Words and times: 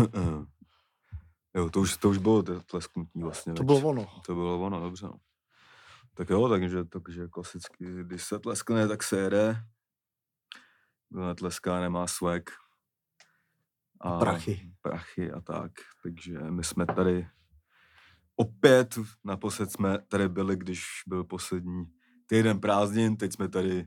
jo, 1.54 1.70
to 1.70 1.80
už, 1.80 1.96
to 1.96 2.10
už 2.10 2.18
bylo 2.18 2.42
to 2.42 2.60
tlesknutí 2.60 3.22
vlastně. 3.22 3.52
To 3.52 3.64
bylo 3.64 3.80
ono. 3.80 4.06
To 4.26 4.34
bylo 4.34 4.60
ono, 4.60 4.80
dobře. 4.80 5.06
No. 5.06 5.20
Tak 6.14 6.30
jo, 6.30 6.48
takže, 6.48 6.84
takže 6.84 7.28
klasicky, 7.28 7.84
když 8.04 8.24
se 8.24 8.38
tleskne, 8.38 8.88
tak 8.88 9.02
se 9.02 9.18
jede. 9.18 9.64
Kdo 11.08 11.26
netleská, 11.26 11.80
nemá 11.80 12.06
swag. 12.06 12.42
A 14.00 14.18
Prachy. 14.18 14.72
Prachy 14.82 15.32
a 15.32 15.40
tak. 15.40 15.72
Takže 16.02 16.38
my 16.38 16.64
jsme 16.64 16.86
tady 16.86 17.28
opět, 18.36 18.98
naposled 19.24 19.72
jsme 19.72 19.98
tady 20.08 20.28
byli, 20.28 20.56
když 20.56 20.82
byl 21.06 21.24
poslední 21.24 21.84
týden 22.26 22.60
prázdnin, 22.60 23.16
teď 23.16 23.32
jsme 23.32 23.48
tady 23.48 23.82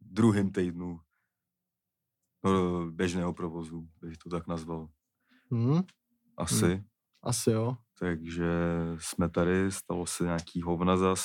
v 0.00 0.12
druhém 0.12 0.52
týdnu 0.52 1.00
no, 2.44 2.86
běžného 2.90 3.32
provozu, 3.32 3.88
bych 4.00 4.18
to 4.18 4.30
tak 4.30 4.46
nazval. 4.46 4.88
Hm? 5.52 5.82
Asi. 6.36 6.84
Asi 7.22 7.50
jo. 7.50 7.76
Takže 7.98 8.50
jsme 8.98 9.28
tady, 9.28 9.72
stalo 9.72 10.06
se 10.06 10.24
nějaký 10.24 10.62
hovna 10.62 10.96
zas 10.96 11.24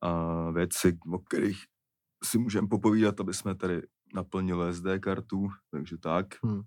a 0.00 0.50
věci, 0.50 0.98
o 1.12 1.18
kterých 1.18 1.64
si 2.24 2.38
můžeme 2.38 2.68
popovídat, 2.68 3.20
aby 3.20 3.34
jsme 3.34 3.54
tady 3.54 3.82
naplnili 4.14 4.74
SD 4.74 4.86
kartu, 5.00 5.48
takže 5.70 5.98
tak. 5.98 6.26
Hm. 6.46 6.62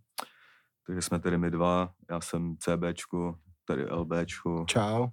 Takže 0.88 1.02
jsme 1.02 1.20
tady 1.20 1.38
my 1.38 1.52
dva, 1.52 1.94
já 2.10 2.22
jsem 2.22 2.56
CBčko, 2.58 3.40
tady 3.66 3.86
LBčko 3.92 4.66
Čau. 4.68 5.08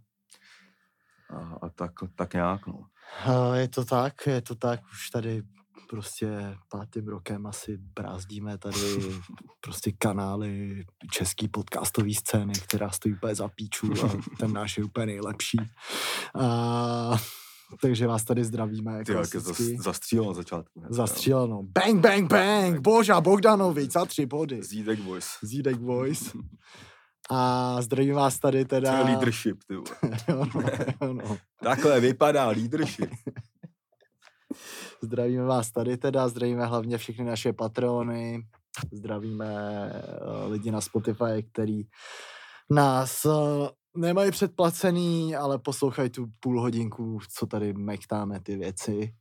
a, 1.31 1.59
a 1.63 1.69
tak, 1.69 1.93
tak 2.15 2.35
nějak, 2.35 2.67
no. 2.67 2.87
Je 3.55 3.69
to 3.69 3.85
tak, 3.85 4.27
je 4.27 4.43
to 4.43 4.55
tak, 4.55 4.81
už 4.93 5.11
tady 5.11 5.43
prostě 5.89 6.57
pátým 6.71 7.09
rokem 7.09 7.47
asi 7.47 7.77
brázdíme 7.77 8.59
tady 8.59 8.79
prostě 9.61 9.93
kanály 9.99 10.85
český 11.13 11.49
podcastový 11.49 12.15
scény, 12.15 12.53
která 12.53 12.91
stojí 12.91 13.15
úplně 13.15 13.35
za 13.35 13.49
píču 13.49 13.93
a 14.05 14.11
ten 14.39 14.53
náš 14.53 14.79
je 14.79 14.85
úplně 14.85 15.07
nejlepší. 15.07 15.59
A, 16.41 17.17
takže 17.83 18.07
vás 18.07 18.25
tady 18.25 18.45
zdravíme. 18.45 19.05
Ty 19.05 19.13
jak 19.13 19.35
je 19.35 19.41
zas, 19.41 19.57
klasicky. 19.57 19.79
zastřílel 19.83 20.27
na 20.29 20.35
začátku. 20.35 20.83
Zastříleno. 20.91 21.63
Bang, 21.63 22.01
bang, 22.01 22.31
bang! 22.31 22.81
Boža 22.81 23.21
Bogdanovič 23.21 23.93
za 23.93 24.05
tři 24.05 24.27
body. 24.27 24.63
Zídek 24.63 25.01
Boys. 25.01 25.29
Zídek 25.43 25.77
Boys. 25.77 26.33
A 27.31 27.83
zdravím 27.83 28.15
vás 28.15 28.39
tady 28.39 28.65
To 28.65 28.69
teda... 28.69 28.99
je 28.99 29.05
leadership, 29.05 29.59
ty. 29.67 29.75
Jo, 29.75 29.85
no, 30.55 30.63
jo, 31.03 31.13
no. 31.13 31.39
Takhle 31.63 32.01
vypadá 32.01 32.49
leadership. 32.49 33.11
Zdravíme 35.03 35.45
vás 35.45 35.71
tady 35.71 35.97
teda, 35.97 36.29
zdravíme 36.29 36.67
hlavně 36.67 36.99
všechny 36.99 37.25
naše 37.25 37.53
patrony, 37.53 38.47
zdravíme 38.93 39.47
eh, 39.95 40.47
lidi 40.49 40.71
na 40.71 40.81
Spotify, 40.81 41.43
který 41.53 41.83
nás 42.71 43.25
eh, 43.25 43.31
nemají 43.97 44.31
předplacený, 44.31 45.37
ale 45.37 45.59
poslouchají 45.59 46.11
tu 46.11 46.27
půl 46.41 46.61
hodinku, 46.61 47.19
co 47.39 47.47
tady 47.47 47.73
mektáme 47.73 48.41
ty 48.41 48.57
věci. 48.57 49.15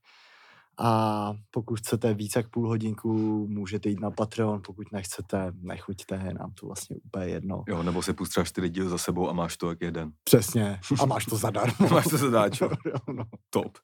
A 0.80 1.34
pokud 1.52 1.80
chcete 1.80 2.14
víc 2.14 2.36
jak 2.36 2.50
půl 2.50 2.68
hodinku, 2.68 3.14
můžete 3.48 3.90
jít 3.90 4.00
na 4.00 4.12
Patreon, 4.12 4.62
pokud 4.66 4.92
nechcete, 4.92 5.52
nechuďte, 5.62 6.22
je 6.26 6.34
nám 6.34 6.52
to 6.60 6.66
vlastně 6.66 6.96
úplně 7.06 7.26
jedno. 7.26 7.64
Jo, 7.68 7.84
nebo 7.84 8.02
si 8.02 8.14
pustíš 8.14 8.48
čtyři 8.48 8.70
díly 8.70 8.90
za 8.90 8.98
sebou 8.98 9.30
a 9.30 9.34
máš 9.34 9.58
to 9.58 9.70
jak 9.70 9.82
jeden. 9.82 10.12
Přesně. 10.24 10.80
A 11.00 11.06
máš 11.06 11.26
to 11.26 11.38
zadarmo. 11.38 11.90
Máš 11.92 12.08
to 12.08 12.18
zadáčo. 12.18 12.70
Jo, 12.86 13.14
no. 13.14 13.24
Top. 13.50 13.78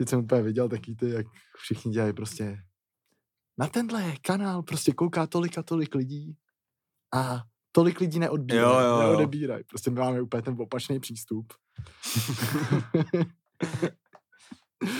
Teď 0.00 0.08
jsem 0.08 0.20
úplně 0.20 0.42
viděl 0.42 0.68
taky 0.68 0.94
ty, 0.94 1.10
jak 1.10 1.26
všichni 1.56 1.92
dělají 1.92 2.12
prostě 2.12 2.58
na 3.58 3.66
tenhle 3.66 4.12
kanál 4.22 4.62
prostě 4.62 4.92
kouká 4.92 5.26
tolik 5.26 5.58
a 5.58 5.62
tolik 5.62 5.94
lidí 5.94 6.36
a 7.14 7.42
tolik 7.72 8.00
lidí 8.00 8.18
neodbírají, 8.18 8.66
Jo, 8.74 8.80
jo, 8.80 8.86
jo. 8.96 8.98
neodebírají. 9.00 9.64
Prostě 9.64 9.90
my 9.90 10.00
máme 10.00 10.22
úplně 10.22 10.42
ten 10.42 10.56
opačný 10.60 11.00
přístup. 11.00 11.52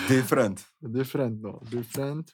Different. 0.08 0.64
different, 0.82 1.42
no, 1.42 1.58
different. 1.62 2.30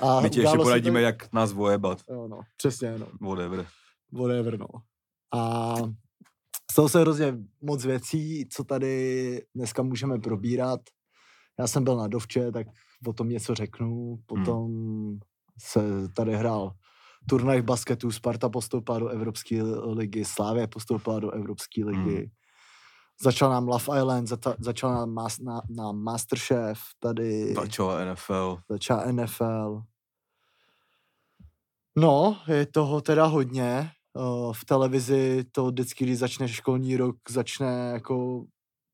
A 0.00 0.20
My 0.20 0.30
ti 0.30 0.40
ještě 0.40 0.56
poradíme, 0.56 1.00
to- 1.00 1.04
jak 1.04 1.32
nás 1.32 1.52
vojebat. 1.52 2.02
Jo, 2.10 2.28
no, 2.28 2.40
přesně, 2.56 2.98
no. 2.98 3.06
Whatever. 3.28 3.66
whatever, 4.12 4.58
no. 4.58 4.66
A 5.34 5.74
stalo 6.72 6.88
se 6.88 7.00
hrozně 7.00 7.34
moc 7.62 7.84
věcí, 7.84 8.48
co 8.52 8.64
tady 8.64 9.42
dneska 9.54 9.82
můžeme 9.82 10.18
probírat. 10.18 10.80
Já 11.58 11.66
jsem 11.66 11.84
byl 11.84 11.96
na 11.96 12.08
Dovče, 12.08 12.52
tak 12.52 12.66
o 13.06 13.12
tom 13.12 13.28
něco 13.28 13.54
řeknu. 13.54 14.18
Potom 14.26 14.70
se 15.60 16.08
tady 16.16 16.34
hrál 16.36 16.72
turnaj 17.28 17.60
v 17.60 17.64
basketu, 17.64 18.10
Sparta 18.10 18.48
postoupila 18.48 18.98
do 18.98 19.08
Evropské 19.08 19.62
ligy, 19.62 20.24
Slávě 20.24 20.66
postoupila 20.66 21.20
do 21.20 21.30
Evropské 21.30 21.84
ligy. 21.84 22.30
Začal 23.22 23.50
nám 23.50 23.68
Love 23.68 23.98
Island, 23.98 24.26
zata- 24.28 24.56
začal 24.58 24.90
nám 24.94 25.10
mas- 25.14 25.42
na, 25.44 25.62
na 25.70 25.92
Masterchef, 25.92 26.78
tady 27.00 27.54
Začala 27.54 28.04
NFL. 28.04 28.58
začala 28.70 29.12
NFL. 29.12 29.82
No, 31.96 32.38
je 32.48 32.66
toho 32.66 33.00
teda 33.00 33.24
hodně. 33.26 33.90
Eh, 34.18 34.52
V 34.54 34.64
televizi 34.64 35.44
to 35.52 35.66
vždycky, 35.66 36.04
když 36.04 36.18
začne 36.18 36.48
školní 36.48 36.96
rok, 36.96 37.16
začne 37.28 37.90
jako 37.92 38.44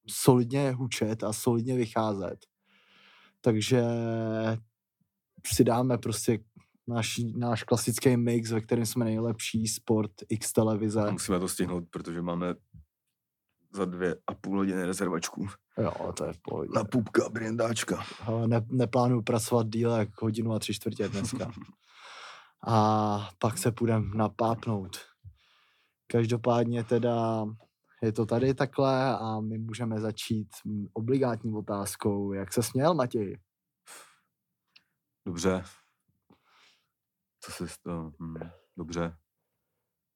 solidně 0.08 0.72
hučet 0.72 1.24
a 1.24 1.32
solidně 1.32 1.76
vycházet. 1.76 2.38
Takže 3.40 3.82
si 5.46 5.64
dáme 5.64 5.98
prostě 5.98 6.38
náš, 6.88 7.20
náš 7.36 7.62
klasický 7.62 8.16
mix, 8.16 8.50
ve 8.50 8.60
kterém 8.60 8.86
jsme 8.86 9.04
nejlepší, 9.04 9.68
sport, 9.68 10.10
X 10.28 10.52
televize. 10.52 11.12
Musíme 11.12 11.38
to 11.38 11.48
stihnout, 11.48 11.84
protože 11.90 12.22
máme 12.22 12.54
za 13.74 13.84
dvě 13.84 14.16
a 14.26 14.34
půl 14.34 14.58
hodiny 14.58 14.84
rezervačku. 14.84 15.46
Jo, 15.78 16.12
to 16.16 16.24
je 16.24 16.32
v 16.32 16.38
pohodě. 16.38 16.70
Na 16.74 16.84
pupka 16.84 17.28
brindáčka. 17.28 18.04
Ale 18.26 18.48
ne, 18.48 18.66
neplánuju 18.70 19.22
pracovat 19.22 19.66
díle 19.68 19.98
jak 19.98 20.22
hodinu 20.22 20.52
a 20.52 20.58
tři 20.58 20.74
čtvrtě 20.74 21.08
dneska. 21.08 21.52
A 22.66 23.28
pak 23.38 23.58
se 23.58 23.72
půjdem 23.72 24.10
napápnout. 24.14 24.98
Každopádně 26.06 26.84
teda 26.84 27.44
je 28.02 28.12
to 28.12 28.26
tady 28.26 28.54
takhle 28.54 29.18
a 29.18 29.40
my 29.40 29.58
můžeme 29.58 30.00
začít 30.00 30.48
obligátní 30.92 31.54
otázkou. 31.54 32.32
Jak 32.32 32.52
se 32.52 32.62
směl, 32.62 32.94
Matěj? 32.94 33.38
Dobře. 35.26 35.64
Co 37.40 37.52
se 37.52 37.64
to? 37.82 38.12
Hm, 38.22 38.34
dobře. 38.76 39.16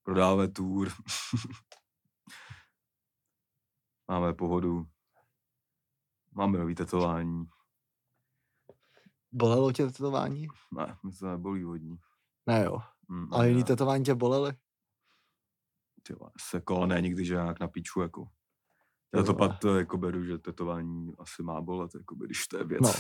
Prodáváme 0.03 0.49
tour. 0.49 0.89
Máme 4.09 4.35
pohodu. 4.35 4.87
Máme 6.33 6.59
nový 6.59 6.75
tetování. 6.75 7.45
Bolelo 9.33 9.73
tě 9.73 9.87
tetování? 9.87 10.47
Ne, 10.73 10.97
mi 11.05 11.13
to 11.13 11.27
nebolí 11.27 11.63
hodně. 11.63 11.97
Ne 12.47 12.65
jo. 12.65 12.79
Hm, 13.11 13.35
Ale 13.35 13.49
jiný 13.49 13.61
ne. 13.61 13.65
tetování 13.67 14.05
tě 14.05 14.15
bolely? 14.15 14.53
Ty 16.09 16.15
vole, 16.15 16.31
se 16.41 16.63
ne 16.87 17.01
nikdy, 17.01 17.25
že 17.25 17.35
nějak 17.35 17.61
na 17.61 17.69
píču, 17.69 18.01
jako. 18.01 18.27
Já 19.15 19.23
to 19.23 19.35
pak 19.35 19.65
jako 19.79 19.99
beru, 19.99 20.25
že 20.25 20.39
tetování 20.39 21.13
asi 21.19 21.43
má 21.43 21.61
bolet, 21.61 21.91
jako 21.95 22.15
když 22.15 22.47
to 22.49 22.59
je 22.59 22.65
věc, 22.65 22.81
No. 22.83 22.89
no. 22.89 22.95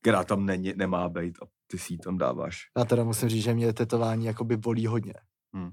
která 0.00 0.24
tam 0.24 0.46
není, 0.46 0.72
nemá 0.76 1.08
být 1.08 1.38
a 1.42 1.46
ty 1.66 1.78
si 1.78 1.94
ji 1.94 1.98
tam 1.98 2.18
dáváš. 2.18 2.58
Já 2.78 2.84
teda 2.84 3.04
musím 3.04 3.28
říct, 3.28 3.42
že 3.44 3.54
mě 3.54 3.72
tetování 3.72 4.26
jakoby 4.26 4.56
bolí 4.56 4.86
hodně. 4.86 5.14
Hm. 5.56 5.70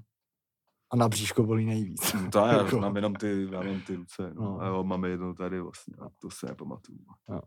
A 0.92 0.96
na 0.96 1.08
bříško 1.08 1.42
bolí 1.42 1.66
nejvíc. 1.66 2.12
To 2.32 2.38
já 2.46 2.62
Jako- 2.64 2.78
mám 2.80 2.96
jenom 2.96 3.14
ty, 3.14 3.48
já 3.52 3.62
mám 3.62 3.80
ty 3.80 3.94
ruce, 3.96 4.34
no. 4.34 4.42
No. 4.42 4.60
A 4.60 4.66
jo, 4.66 4.84
máme 4.84 5.08
jedno 5.08 5.34
tady 5.34 5.60
vlastně, 5.60 5.94
a 6.00 6.06
to 6.18 6.30
se 6.30 6.46
nepamatuju. 6.46 6.98
Jo. 7.30 7.40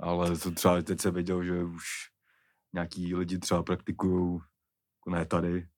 Ale 0.00 0.38
to 0.38 0.50
třeba 0.50 0.82
teď 0.82 1.00
se 1.00 1.10
viděl, 1.10 1.44
že 1.44 1.64
už 1.64 1.84
nějaký 2.72 3.14
lidi 3.14 3.38
třeba 3.38 3.62
praktikují, 3.62 4.38
jako 5.00 5.10
ne 5.10 5.26
tady, 5.26 5.68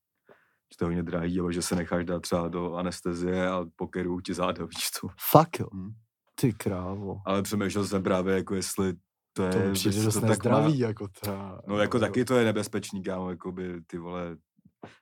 že 0.73 0.77
to 0.77 0.85
je 0.85 0.87
hodně 0.87 1.03
drahý, 1.03 1.39
ale 1.39 1.53
že 1.53 1.61
se 1.61 1.75
necháš 1.75 2.05
dát 2.05 2.19
třeba 2.21 2.47
do 2.47 2.73
anestezie 2.73 3.49
a 3.49 3.65
pokerujou 3.75 4.19
ti 4.19 4.33
záda, 4.33 4.65
víš 4.75 4.89
co. 4.91 5.07
Fakt 5.31 5.59
jo. 5.59 5.67
Hm. 5.73 5.91
Ty 6.35 6.53
krávo. 6.53 7.21
Ale 7.25 7.41
přemýšlel 7.43 7.85
jsem 7.87 8.03
právě, 8.03 8.35
jako 8.35 8.55
jestli 8.55 8.93
to 9.33 9.43
je... 9.43 9.51
To 9.51 9.59
mi 9.59 9.71
přijde 9.73 10.03
dost 10.03 10.13
to 10.13 10.21
tak 10.21 10.45
má- 10.45 10.67
jako 10.67 11.07
ta, 11.23 11.61
No 11.67 11.77
jako 11.77 11.99
taky 11.99 12.25
to 12.25 12.35
je 12.35 12.45
nebezpečný, 12.45 13.03
kámo, 13.03 13.29
jako 13.29 13.51
by 13.51 13.81
ty 13.87 13.97
vole, 13.97 14.37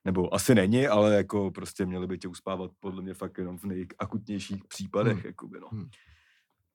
nebo 0.06 0.34
asi 0.34 0.56
není, 0.56 0.88
ale 0.88 1.16
jako 1.16 1.52
prostě 1.52 1.86
měli 1.86 2.08
by 2.08 2.18
tě 2.18 2.28
uspávat 2.28 2.72
podle 2.80 3.02
mě 3.02 3.14
fakt 3.14 3.38
jenom 3.38 3.58
v 3.58 3.64
nejakutnějších 3.64 4.64
případech, 4.68 5.14
Hmm. 5.14 5.22
hmm. 5.22 5.28
jakoby, 5.28 5.60
no. 5.60 5.68
Hmm. 5.72 5.90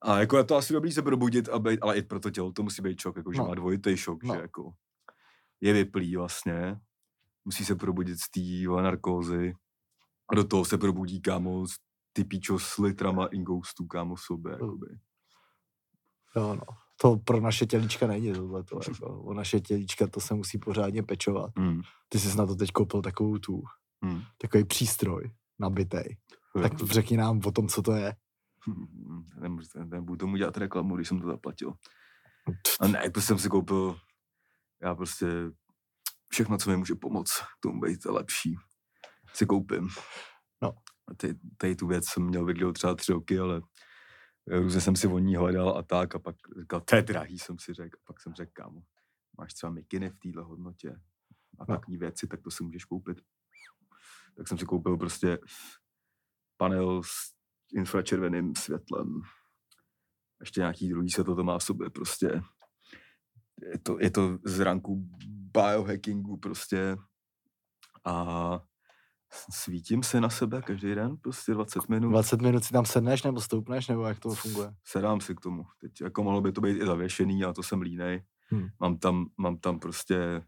A 0.03 0.19
jako 0.21 0.37
je 0.39 0.45
to 0.45 0.57
asi 0.57 0.73
dobrý 0.73 0.93
se 0.93 1.03
probudit, 1.03 1.49
a 1.49 1.59
být, 1.59 1.79
ale 1.83 1.97
i 1.99 2.03
pro 2.03 2.21
to 2.21 2.31
tělo 2.31 2.53
to 2.53 2.63
musí 2.63 2.83
být 2.83 3.01
šok, 3.01 3.17
jako 3.17 3.33
že 3.33 3.39
No. 3.39 3.49
má 3.49 3.55
dvojitý 3.55 3.97
šok, 3.97 4.23
No. 4.23 4.35
že 4.35 4.41
jako 4.41 4.73
je 5.61 5.73
vyplý 5.73 6.17
vlastně, 6.17 6.77
musí 7.45 7.65
se 7.65 7.75
probudit 7.75 8.19
z 8.19 8.31
té 8.31 8.83
narkózy 8.83 9.55
a 10.33 10.35
do 10.35 10.45
toho 10.45 10.65
se 10.65 10.79
probudí, 10.79 11.21
kámo, 11.23 11.67
ty 12.13 12.25
píčo 12.25 12.59
s 12.59 12.79
litrama 12.79 13.27
ingoustů, 13.27 13.87
kámo, 13.87 14.17
sobě, 14.17 14.53
Hmm. 14.53 14.61
jakoby. 14.63 14.87
Jo, 16.37 16.55
no. 16.55 16.63
to 17.01 17.17
pro 17.17 17.41
naše 17.41 17.67
tělíčka 17.67 18.07
není 18.07 18.33
tohle. 18.33 18.65
To, 18.65 18.81
jako, 18.89 19.23
o 19.23 19.35
naše 19.35 19.61
tělíčka 19.61 20.07
to 20.07 20.21
se 20.21 20.35
musí 20.35 20.59
pořádně 20.59 21.03
pečovat. 21.03 21.51
Hmm. 21.59 21.81
Ty 22.09 22.19
jsi 22.19 22.37
na 22.39 22.47
to 22.47 22.55
teď 22.55 22.71
koupil 22.73 23.03
takovou 23.03 23.39
tu, 23.39 23.63
Hmm. 24.05 24.23
takový 24.39 24.65
přístroj 24.65 25.31
nabitej. 25.59 26.17
Tak 26.63 26.79
řekni 26.79 27.17
nám 27.17 27.41
o 27.45 27.51
tom, 27.53 27.69
co 27.69 27.83
to 27.83 27.93
je. 27.93 28.15
Hmm, 28.67 29.25
Nemůžu, 29.41 29.69
nebudu 29.85 30.17
tomu 30.17 30.37
dělat 30.37 30.57
reklamu, 30.57 30.97
když 30.97 31.09
jsem 31.09 31.21
to 31.21 31.27
zaplatil. 31.27 31.73
A 32.81 32.89
ne, 32.89 33.11
to 33.11 33.21
jsem 33.21 33.39
si 33.39 33.49
koupil, 33.49 33.97
já 34.83 34.95
prostě 34.95 35.27
všechno, 36.33 36.59
co 36.59 36.71
mi 36.71 36.77
může 36.77 36.95
pomoct 36.95 37.33
k 37.41 37.61
tomu 37.63 37.81
být 37.81 38.05
lepší, 38.05 38.57
si 39.35 39.47
koupím. 39.47 39.89
No. 40.63 40.69
A 41.09 41.15
ty, 41.17 41.39
tady 41.57 41.77
tu 41.77 41.87
věc 41.87 42.05
jsem 42.09 42.23
měl 42.23 42.45
vyglou 42.45 42.73
třeba 42.73 42.95
tři 42.95 43.13
roky, 43.13 43.39
ale 43.39 43.61
různě 44.47 44.81
jsem 44.81 44.97
si 44.97 45.07
o 45.09 45.19
ní 45.19 45.37
hledal 45.37 45.79
a 45.79 45.83
tak 45.83 46.15
a 46.15 46.19
pak 46.19 46.37
říkal, 46.61 46.81
to 46.81 46.97
je 46.97 47.03
drahý, 47.03 47.39
jsem 47.39 47.59
si 47.59 47.75
řekl. 47.75 47.99
A 47.99 48.03
pak 48.07 48.21
jsem 48.21 48.35
řekl, 48.35 48.51
kámo, 48.55 48.81
máš 49.39 49.55
třeba 49.55 49.73
mikiny 49.73 50.11
v 50.11 50.19
téhle 50.19 50.43
hodnotě 50.43 50.91
a 51.59 51.65
No. 51.69 51.77
takový 51.77 51.97
věci, 51.97 52.27
tak 52.27 52.41
to 52.43 52.51
si 52.51 52.65
můžeš 52.65 52.85
koupit. 52.85 53.21
Tak 54.37 54.49
jsem 54.49 54.59
si 54.59 54.65
koupil 54.65 54.97
prostě 54.97 55.39
panel 56.57 57.03
s 57.03 57.11
infračerveným 57.75 58.55
světlem. 58.57 59.21
Ještě 60.41 60.61
nějaký 60.61 60.89
druhý 60.89 61.11
světlo 61.11 61.37
to 61.37 61.45
má 61.45 61.59
v 61.59 61.63
sobě 61.65 61.91
prostě. 61.91 62.43
Je 63.73 63.79
to, 63.79 63.97
je 64.01 64.11
to 64.11 64.39
z 64.45 64.61
ranku 64.61 65.11
biohackingu 65.53 66.37
prostě 66.37 66.97
a 68.07 68.61
svítím 69.53 70.03
se 70.03 70.21
na 70.21 70.31
sebe 70.31 70.63
každý 70.63 70.95
den, 70.95 71.17
prostě 71.17 71.55
20 71.55 71.89
minut. 71.89 72.11
20 72.11 72.41
minut 72.43 72.65
si 72.65 72.73
tam 72.73 72.85
sedneš 72.87 73.23
nebo 73.23 73.41
stoupneš, 73.41 73.89
nebo 73.89 74.05
jak 74.05 74.19
to 74.21 74.35
funguje? 74.35 74.71
sedám 74.85 75.21
si 75.21 75.35
k 75.35 75.41
tomu. 75.41 75.65
Teď 75.81 75.93
jako 76.01 76.23
mohlo 76.25 76.41
by 76.41 76.53
to 76.53 76.61
být 76.61 76.83
i 76.83 76.87
zavěšený, 76.87 77.45
a 77.45 77.53
to 77.53 77.63
jsem 77.63 77.81
línej. 77.81 78.23
Hmm. 78.51 78.69
Mám, 78.81 78.99
tam, 78.99 79.27
mám 79.39 79.57
tam 79.57 79.79
prostě 79.79 80.43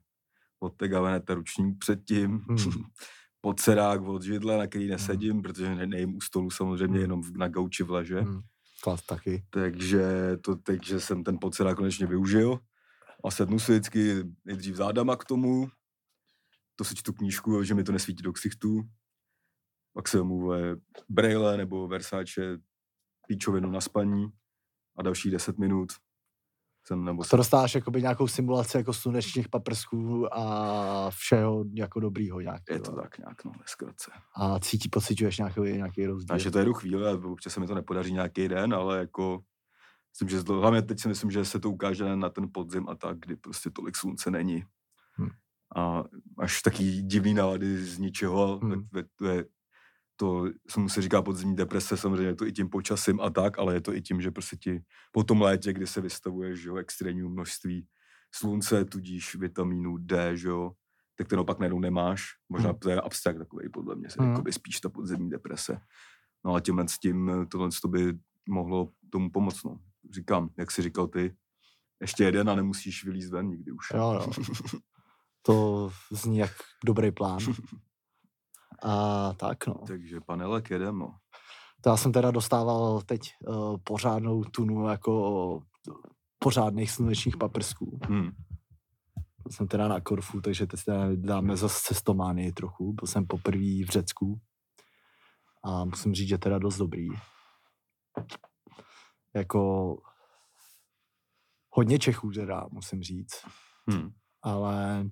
odtegavené 0.60 1.20
ten 1.20 1.36
ručník 1.36 1.78
předtím, 1.78 2.38
Hmm. 2.48 2.58
podsedák 3.40 4.02
od 4.02 4.22
židle, 4.22 4.58
na 4.58 4.66
který 4.66 4.88
nesedím, 4.88 5.42
protože 5.42 5.74
ne, 5.74 5.86
nejím 5.86 6.16
u 6.16 6.20
stolu 6.20 6.50
samozřejmě, 6.50 6.92
Hmm. 6.94 7.00
jenom 7.00 7.22
na 7.36 7.48
gauči 7.48 7.82
v 7.82 7.90
leže. 7.90 8.20
Hmm. 8.20 8.40
Klad 8.82 9.00
taky. 9.06 9.44
Takže, 9.50 10.02
to, 10.44 10.56
takže 10.56 11.00
jsem 11.00 11.24
ten 11.24 11.38
podsedák 11.40 11.76
konečně 11.76 12.06
využil 12.06 12.58
a 13.24 13.30
sednu 13.30 13.58
si 13.58 13.72
vždycky 13.72 14.24
nejdřív 14.44 14.76
zádama 14.76 15.16
k 15.16 15.24
tomu, 15.24 15.68
to 16.76 16.84
si 16.84 16.94
čtu 16.94 17.12
knížku, 17.12 17.64
že 17.64 17.74
mi 17.74 17.84
to 17.84 17.92
nesvítí 17.92 18.22
do 18.22 18.32
ksichtů, 18.32 18.82
pak 19.94 20.08
se 20.08 20.22
mu 20.22 20.50
Braille 21.08 21.56
nebo 21.56 21.88
Versace 21.88 22.58
píčovinu 23.26 23.70
na 23.70 23.80
spaní 23.80 24.26
a 24.96 25.02
další 25.02 25.30
10 25.30 25.58
minut 25.58 25.92
jsem 26.86 27.04
nebo 27.04 27.24
To 27.24 27.36
dostáváš 27.36 27.74
jakoby 27.74 28.02
nějakou 28.02 28.28
simulaci 28.28 28.76
jako 28.76 28.92
slunečních 28.92 29.48
paprsků 29.48 30.34
a 30.34 31.10
všeho 31.10 31.64
jako 31.74 32.00
dobrýho 32.00 32.40
nějak. 32.40 32.62
je 32.70 32.80
to 32.80 32.92
tak 32.92 33.18
nějak, 33.18 33.44
no, 33.44 33.52
zkratce. 33.66 34.10
A 34.36 34.58
cítí, 34.58 34.88
pocituješ 34.88 35.38
nějaký, 35.38 35.60
nějaký 35.60 36.06
rozdíl. 36.06 36.28
Takže 36.28 36.50
to 36.50 36.58
jedu 36.58 36.74
chvíli 36.74 37.06
a 37.08 37.28
občas 37.28 37.52
se 37.52 37.60
mi 37.60 37.66
to 37.66 37.74
nepodaří 37.74 38.12
nějaký 38.12 38.48
den, 38.48 38.74
ale 38.74 38.98
jako 38.98 39.44
myslím, 40.12 40.28
že 40.38 40.44
to, 40.44 40.60
hlavně 40.60 40.82
teď 40.82 41.00
si 41.00 41.08
myslím, 41.08 41.30
že 41.30 41.44
se 41.44 41.60
to 41.60 41.70
ukáže 41.70 42.16
na 42.16 42.28
ten 42.28 42.48
podzim 42.52 42.88
a 42.88 42.94
tak, 42.94 43.18
kdy 43.18 43.36
prostě 43.36 43.70
tolik 43.70 43.96
slunce 43.96 44.30
není. 44.30 44.64
Hm. 45.18 45.28
A 45.76 46.04
až 46.38 46.62
taky 46.62 47.02
divný 47.02 47.34
nálady 47.34 47.84
z 47.84 47.98
ničeho, 47.98 48.60
Hm. 48.62 48.70
hmm. 48.72 48.88
to 49.16 49.26
je 49.26 49.44
to 50.16 50.44
se 50.70 50.80
mu 50.80 50.88
se 50.88 51.02
říká 51.02 51.22
podzimní 51.22 51.56
deprese, 51.56 51.96
samozřejmě 51.96 52.26
je 52.26 52.34
to 52.34 52.46
i 52.46 52.52
tím 52.52 52.68
počasím 52.68 53.20
a 53.20 53.30
tak, 53.30 53.58
ale 53.58 53.74
je 53.74 53.80
to 53.80 53.94
i 53.94 54.02
tím, 54.02 54.20
že 54.20 54.30
prostě 54.30 54.56
ti 54.56 54.82
po 55.12 55.24
tom 55.24 55.40
létě, 55.42 55.72
kdy 55.72 55.86
se 55.86 56.00
vystavuješ, 56.00 56.60
že 56.60 56.68
jo, 56.68 56.76
extrémnímu 56.76 57.28
množství 57.28 57.86
slunce, 58.34 58.84
tudíž 58.84 59.34
vitamínu 59.34 59.98
D, 59.98 60.36
že 60.36 60.48
jo, 60.48 60.72
tak 61.18 61.28
ten 61.28 61.38
opak 61.38 61.58
najednou 61.58 61.80
nemáš. 61.80 62.24
Možná 62.48 62.70
Hmm. 62.70 62.78
to 62.78 62.90
je 62.90 63.00
abstrakt 63.00 63.38
takový, 63.38 63.68
podle 63.68 63.94
mě, 63.96 64.08
Hmm. 64.18 64.34
hmm. 64.34 64.44
spíš 64.50 64.80
ta 64.80 64.88
podzemní 64.88 65.30
deprese. 65.30 65.80
No 66.44 66.54
a 66.54 66.60
tímhle 66.60 66.88
s 66.88 66.98
tím, 66.98 67.30
tohle 67.50 67.68
to 67.82 67.88
by 67.88 68.14
mohlo 68.48 68.92
tomu 69.10 69.30
pomoct, 69.30 69.64
no. 69.64 69.78
Říkám, 70.10 70.48
jak 70.58 70.70
jsi 70.70 70.82
říkal 70.82 71.08
ty, 71.08 71.36
ještě 72.00 72.24
jeden 72.24 72.50
a 72.50 72.54
nemusíš 72.54 73.04
vylízt 73.04 73.32
ven 73.32 73.48
nikdy 73.48 73.72
už. 73.72 73.90
Jo, 73.94 74.12
jo. 74.12 74.32
To 75.42 75.90
zní 76.10 76.38
jak 76.38 76.52
dobrý 76.84 77.10
plán. 77.10 77.38
A 78.82 79.32
tak 79.32 79.66
no. 79.66 79.74
Takže 79.86 80.20
panelek 80.20 80.70
jedem, 80.70 80.98
no. 80.98 81.14
To 81.80 81.90
já 81.90 81.96
jsem 81.96 82.12
teda 82.12 82.30
dostával 82.30 83.02
teď 83.02 83.20
uh, 83.46 83.76
pořádnou 83.84 84.44
tunu 84.44 84.88
jako 84.88 85.62
pořádných 86.38 86.90
slunečních 86.90 87.36
paprsků. 87.36 88.00
Hmm. 88.04 88.30
Byl 89.42 89.52
jsem 89.52 89.68
teda 89.68 89.88
na 89.88 90.00
Korfu, 90.00 90.40
takže 90.40 90.66
teď 90.66 90.84
teda 90.84 91.08
dáme 91.14 91.56
zase 91.56 91.80
cestománii 91.82 92.52
trochu. 92.52 92.92
Byl 92.92 93.06
jsem 93.06 93.26
poprvé 93.26 93.84
v 93.86 93.88
Řecku 93.90 94.40
a 95.64 95.84
musím 95.84 96.14
říct, 96.14 96.28
že 96.28 96.38
teda 96.38 96.58
dost 96.58 96.78
dobrý. 96.78 97.08
Jako 99.34 99.96
hodně 101.70 101.98
Čechů 101.98 102.30
teda, 102.30 102.66
musím 102.70 103.02
říct. 103.02 103.44
Hmm. 103.86 104.10
ale 104.42 105.04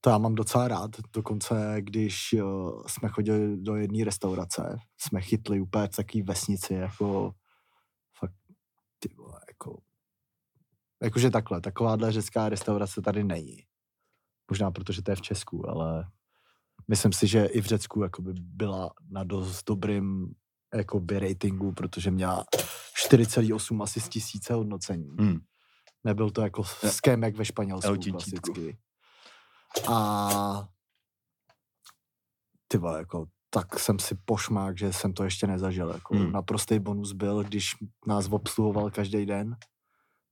to 0.00 0.10
já 0.10 0.18
mám 0.18 0.34
docela 0.34 0.68
rád. 0.68 0.90
Dokonce, 1.12 1.76
když 1.78 2.32
uh, 2.32 2.86
jsme 2.86 3.08
chodili 3.08 3.56
do 3.56 3.76
jedné 3.76 4.04
restaurace, 4.04 4.76
jsme 4.98 5.20
chytli 5.20 5.60
úplně 5.60 5.86
v 5.86 5.96
takové 5.96 6.24
vesnici, 6.24 6.74
jako 6.74 7.34
fakt, 8.18 8.34
ty 8.98 9.14
vole, 9.14 9.40
jako, 9.48 9.80
jakože 11.02 11.30
takhle, 11.30 11.60
takováhle 11.60 12.12
řecká 12.12 12.48
restaurace 12.48 13.02
tady 13.02 13.24
není. 13.24 13.62
Možná 14.50 14.70
protože 14.70 15.02
to 15.02 15.10
je 15.10 15.16
v 15.16 15.22
Česku, 15.22 15.70
ale 15.70 16.04
myslím 16.88 17.12
si, 17.12 17.26
že 17.26 17.44
i 17.44 17.60
v 17.60 17.66
Řecku 17.66 18.02
jakoby 18.02 18.32
byla 18.36 18.90
na 19.10 19.24
dost 19.24 19.64
dobrým 19.64 20.34
jakoby 20.76 21.18
ratingu, 21.18 21.72
protože 21.72 22.10
měla 22.10 22.44
4,8 23.10 23.82
asi 23.82 24.00
z 24.00 24.08
tisíce 24.08 24.54
hodnocení. 24.54 25.16
Hmm. 25.18 25.38
Nebyl 26.04 26.30
to 26.30 26.42
jako 26.42 26.62
Ja. 26.82 26.90
ském 26.90 27.22
jak 27.22 27.36
ve 27.36 27.44
Španělsku 27.44 27.88
klasicky. 28.10 28.78
A 29.92 30.68
ty 32.68 32.78
vole, 32.78 32.98
jako 32.98 33.26
tak 33.50 33.78
jsem 33.78 33.98
si 33.98 34.14
pošmák, 34.24 34.78
že 34.78 34.92
jsem 34.92 35.12
to 35.12 35.24
ještě 35.24 35.46
nezažil. 35.46 35.90
Jako 35.90 36.16
Hmm. 36.16 36.32
Naprostý 36.32 36.78
bonus 36.78 37.12
byl, 37.12 37.44
když 37.44 37.74
nás 38.06 38.28
obsluhoval 38.30 38.90
každý 38.90 39.26
den 39.26 39.56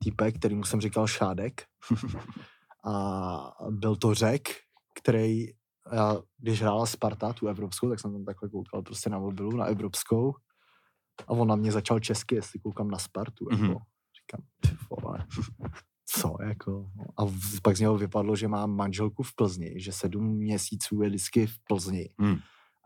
týpek, 0.04 0.38
kterýmu 0.38 0.64
jsem 0.64 0.80
říkal 0.80 1.06
Šádek. 1.06 1.62
A 2.84 3.54
byl 3.70 3.96
to 3.96 4.14
řek, 4.14 4.48
který, 4.94 5.46
já, 5.92 6.16
když 6.38 6.60
hrála 6.62 6.86
Sparta, 6.86 7.32
tu 7.32 7.46
evropskou, 7.48 7.88
tak 7.90 8.00
jsem 8.00 8.12
tam 8.12 8.24
takhle 8.24 8.48
koukal 8.48 8.82
prostě 8.82 9.10
na 9.10 9.18
mobilu, 9.18 9.56
na 9.56 9.64
evropskou. 9.64 10.34
A 11.26 11.30
on 11.30 11.48
na 11.48 11.56
mě 11.56 11.72
začal 11.72 12.00
česky, 12.00 12.34
jestli 12.34 12.58
koukám 12.60 12.90
na 12.90 12.98
Spartu. 12.98 13.46
Jako. 13.50 13.62
Mhm. 13.64 13.74
Říkám, 14.16 14.46
ty 14.60 14.68
vole, 14.90 15.26
co 16.06 16.36
jako. 16.42 16.90
no. 16.96 17.04
A 17.16 17.24
v- 17.24 17.60
pak 17.62 17.76
z 17.76 17.80
něho 17.80 17.98
vypadlo, 17.98 18.36
že 18.36 18.48
mám 18.48 18.76
manželku 18.76 19.22
v 19.22 19.34
Plzni, 19.34 19.80
že 19.80 19.92
sedm 19.92 20.24
měsíců 20.36 21.02
je 21.02 21.08
vždycky 21.08 21.46
v 21.46 21.54
Plzni. 21.68 22.08
Hmm. 22.20 22.36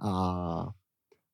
A 0.05 0.67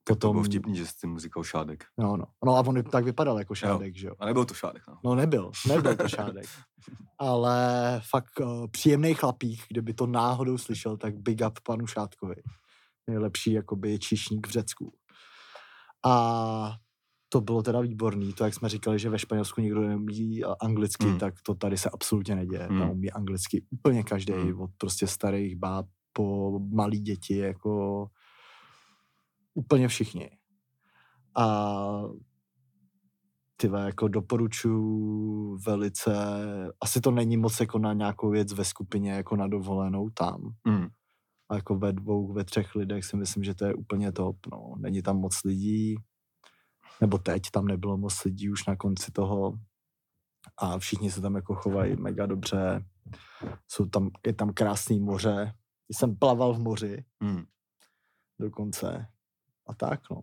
Tak 0.05 0.17
to 0.19 0.21
bylo 0.21 0.33
potom, 0.33 0.45
vtipný, 0.45 0.77
že 0.77 0.87
jsi 0.87 0.93
tím 1.01 1.19
říkal 1.19 1.43
šádek. 1.45 1.85
no, 1.99 2.17
no. 2.17 2.25
no 2.45 2.57
a 2.57 2.61
on 2.61 2.83
tak 2.83 3.05
vypadal 3.05 3.39
jako 3.39 3.55
šádek, 3.55 3.97
že 3.97 4.07
jo. 4.07 4.15
A 4.19 4.27
nebyl 4.27 4.45
to 4.45 4.55
šádek, 4.55 4.83
no. 4.89 4.99
No 5.05 5.15
nebyl, 5.15 5.51
nebyl 5.69 5.97
to 5.97 6.09
šádek. 6.09 6.47
Ale 7.19 8.01
fakt 8.11 8.41
uh, 8.41 8.67
příjemný 8.71 9.15
chlapík, 9.15 9.61
kdyby 9.69 9.95
to 9.95 10.07
náhodou 10.07 10.59
slyšel, 10.59 10.97
tak 10.97 11.17
big 11.19 11.41
up 11.47 11.59
panu 11.67 11.87
Šátkovi. 11.87 12.35
Nejlepší 13.07 13.53
jakoby 13.53 13.99
čišník 13.99 14.47
v 14.47 14.51
Řecku. 14.51 14.93
A 16.07 16.73
to 17.29 17.41
bylo 17.41 17.63
teda 17.63 17.81
výborný. 17.81 18.33
To, 18.33 18.45
jak 18.45 18.55
jsme 18.55 18.69
říkali, 18.69 18.99
že 18.99 19.11
ve 19.11 19.19
Španělsku 19.19 19.61
nikdo 19.61 19.81
neumí 19.81 20.45
a- 20.45 20.55
anglicky, 20.61 21.07
Hmm. 21.07 21.19
tak 21.19 21.35
to 21.43 21.55
tady 21.55 21.77
se 21.79 21.91
absolutně 21.91 22.35
neděje. 22.37 22.69
Tam 22.69 22.91
umí 22.91 23.11
anglicky 23.11 23.65
úplně 23.71 24.03
každý, 24.03 24.33
Hmm. 24.33 24.61
od 24.61 24.71
prostě 24.79 25.07
starých 25.07 25.57
báb 25.57 25.87
po 26.13 26.59
malý 26.73 27.01
děti, 27.01 27.37
jako 27.37 28.07
úplně 29.55 29.89
všichni. 29.89 30.31
A 31.37 32.03
ty 33.57 33.69
vole, 33.69 33.85
jako 33.85 34.09
doporučuji 34.09 35.59
velice, 35.67 36.15
asi 36.81 37.01
to 37.01 37.11
není 37.11 37.37
moc 37.37 37.61
jako 37.61 37.79
na 37.79 37.93
nějakou 37.93 38.31
věc 38.31 38.53
ve 38.53 38.65
skupině, 38.65 39.13
jako 39.13 39.37
na 39.37 39.49
dovolenou 39.49 40.11
tam. 40.11 40.55
Hmm. 40.67 40.87
A 41.49 41.55
jako 41.55 41.75
ve 41.79 41.93
dvou, 41.93 42.33
ve 42.33 42.45
třech 42.45 42.75
lidech 42.75 43.05
si 43.05 43.17
myslím, 43.17 43.45
že 43.45 43.55
to 43.55 43.65
je 43.65 43.75
úplně 43.75 44.13
top. 44.13 44.37
No. 44.53 44.75
Není 44.79 45.03
tam 45.03 45.17
moc 45.21 45.45
lidí, 45.45 45.95
nebo 47.01 47.19
teď 47.19 47.43
tam 47.53 47.67
nebylo 47.67 47.97
moc 47.97 48.25
lidí 48.25 48.51
už 48.51 48.67
na 48.67 48.77
konci 48.77 49.13
toho 49.13 49.59
a 50.59 50.79
všichni 50.79 51.11
se 51.11 51.21
tam 51.21 51.35
jako 51.35 51.55
chovají 51.55 51.97
mega 51.97 52.27
dobře. 52.27 52.85
Jsou 53.69 53.87
tam, 53.87 54.11
je 54.27 54.33
tam 54.35 54.53
krásný 54.53 55.01
moře. 55.01 55.55
Jsem 55.93 56.17
plaval 56.17 56.55
v 56.55 56.59
moři 56.59 57.05
Hmm. 57.23 57.45
dokonce. 58.41 59.07
A 59.67 59.75
tak, 59.75 60.01
no. 60.11 60.23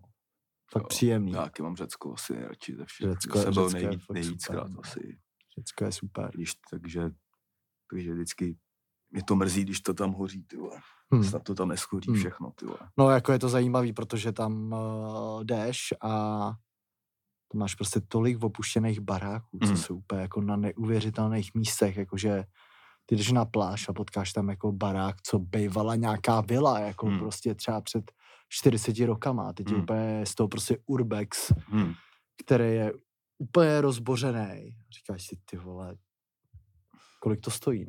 fakt 0.72 0.82
Jo, 0.82 0.88
příjemný. 0.88 1.32
Já 1.32 1.50
mám 1.62 1.76
Řecko 1.76 2.12
asi 2.14 2.32
nejradši 2.32 2.76
ze 2.76 2.84
všech. 2.84 3.06
Řecko- 3.10 3.42
jsem 3.42 3.54
byl 3.54 3.70
nejvíc, 3.70 4.02
nejvíckrát 4.12 4.70
no. 4.70 4.80
asi. 4.84 5.18
Řecko 5.58 5.84
je 5.84 5.92
super. 5.92 6.30
Když, 6.34 6.52
takže, 6.70 7.10
takže 7.90 8.12
vždycky 8.14 8.56
mě 9.10 9.22
to 9.22 9.36
mrzí, 9.36 9.62
když 9.64 9.80
to 9.80 9.94
tam 9.94 10.12
hoří, 10.12 10.42
ty 10.44 10.56
vole. 10.56 10.80
Hmm. 11.12 11.24
Snad 11.24 11.42
to 11.42 11.54
tam 11.54 11.68
neschoří 11.68 12.10
Hmm. 12.10 12.18
všechno, 12.20 12.50
ty 12.56 12.64
vole. 12.66 12.78
No 12.98 13.10
jako 13.10 13.32
je 13.32 13.38
to 13.38 13.48
zajímavý, 13.48 13.92
protože 13.92 14.32
tam 14.32 14.72
uh, 14.72 15.44
jdeš 15.44 15.78
a 16.02 16.10
to 17.48 17.58
máš 17.58 17.74
prostě 17.74 18.00
tolik 18.00 18.42
opuštěných 18.42 19.00
baráků, 19.00 19.58
co 19.64 19.70
Mm. 19.70 19.76
jsou 19.76 19.96
úplně 19.96 20.20
jako 20.22 20.40
na 20.40 20.56
neuvěřitelných 20.56 21.54
místech, 21.54 21.96
jakože 21.96 22.44
ty 23.06 23.16
jdeš 23.16 23.32
na 23.32 23.44
pláž 23.44 23.88
a 23.88 23.92
potkáš 23.92 24.32
tam 24.32 24.48
jako 24.48 24.72
barák, 24.72 25.22
co 25.22 25.38
bývala 25.38 25.94
nějaká 25.96 26.40
vila, 26.40 26.78
jako 26.78 27.06
Mm. 27.06 27.18
prostě 27.18 27.54
třeba 27.54 27.80
před 27.80 28.12
40 28.52 29.06
rokama. 29.06 29.52
Teď 29.52 29.70
je 29.70 29.76
Mm. 29.76 29.82
úplně 29.82 30.26
z 30.26 30.34
toho 30.34 30.48
prostě 30.48 30.78
urbex, 30.86 31.52
Hmm. 31.66 31.92
který 32.44 32.64
je 32.64 32.92
úplně 33.38 33.80
rozbořený. 33.80 34.76
Říkáš 34.96 35.26
si, 35.26 35.36
ty 35.44 35.56
vole, 35.56 35.96
kolik 37.22 37.40
to 37.40 37.50
stojí? 37.50 37.86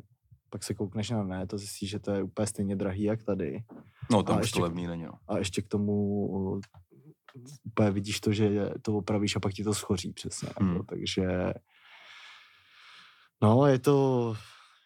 Pak 0.50 0.62
se 0.64 0.74
koukneš 0.74 1.10
na 1.10 1.24
ne, 1.24 1.46
to 1.46 1.58
zjistíš, 1.58 1.90
že 1.90 1.98
to 1.98 2.10
je 2.10 2.22
úplně 2.22 2.46
stejně 2.46 2.76
drahý, 2.76 3.02
jak 3.02 3.22
tady. 3.22 3.64
No, 4.10 4.22
tam 4.22 4.36
A 4.36 4.38
už 4.38 4.44
ještě- 4.44 4.58
to 4.58 4.62
levný 4.62 4.86
není, 4.86 5.02
no. 5.04 5.12
A 5.28 5.38
ještě 5.38 5.62
k 5.62 5.68
tomu 5.68 6.20
úplně 7.64 7.90
vidíš 7.90 8.20
to, 8.20 8.32
že 8.32 8.70
to 8.82 8.96
opravíš 8.96 9.36
a 9.36 9.40
pak 9.40 9.52
ti 9.52 9.64
to 9.64 9.74
schoří 9.74 10.12
přesně. 10.12 10.48
Jako, 10.48 10.64
Hmm. 10.64 10.86
takže 10.86 11.26
no, 13.42 13.66
je 13.66 13.78
to, 13.78 14.34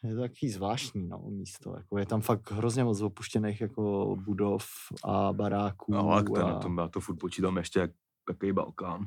je 0.09 0.15
to 0.15 0.21
takový 0.21 0.51
zvláštní 0.51 1.09
no, 1.09 1.19
místo. 1.29 1.75
Jako, 1.77 1.99
je 1.99 2.07
tam 2.07 2.21
fakt 2.21 2.51
hrozně 2.51 2.85
moc 2.85 3.01
opuštěných 3.01 3.61
jako 3.61 4.17
budov 4.25 4.67
a 5.05 5.33
baráků. 5.33 5.93
No, 5.93 6.11
ale 6.11 6.23
to, 6.23 6.37
a, 6.37 6.49
na 6.49 6.59
tom, 6.59 6.79
já 6.79 6.89
to 6.89 7.01
furt 7.01 7.17
počítám 7.17 7.57
ještě 7.57 7.81
jak 7.81 7.91
takový 8.27 8.53
Balkán. 8.53 9.07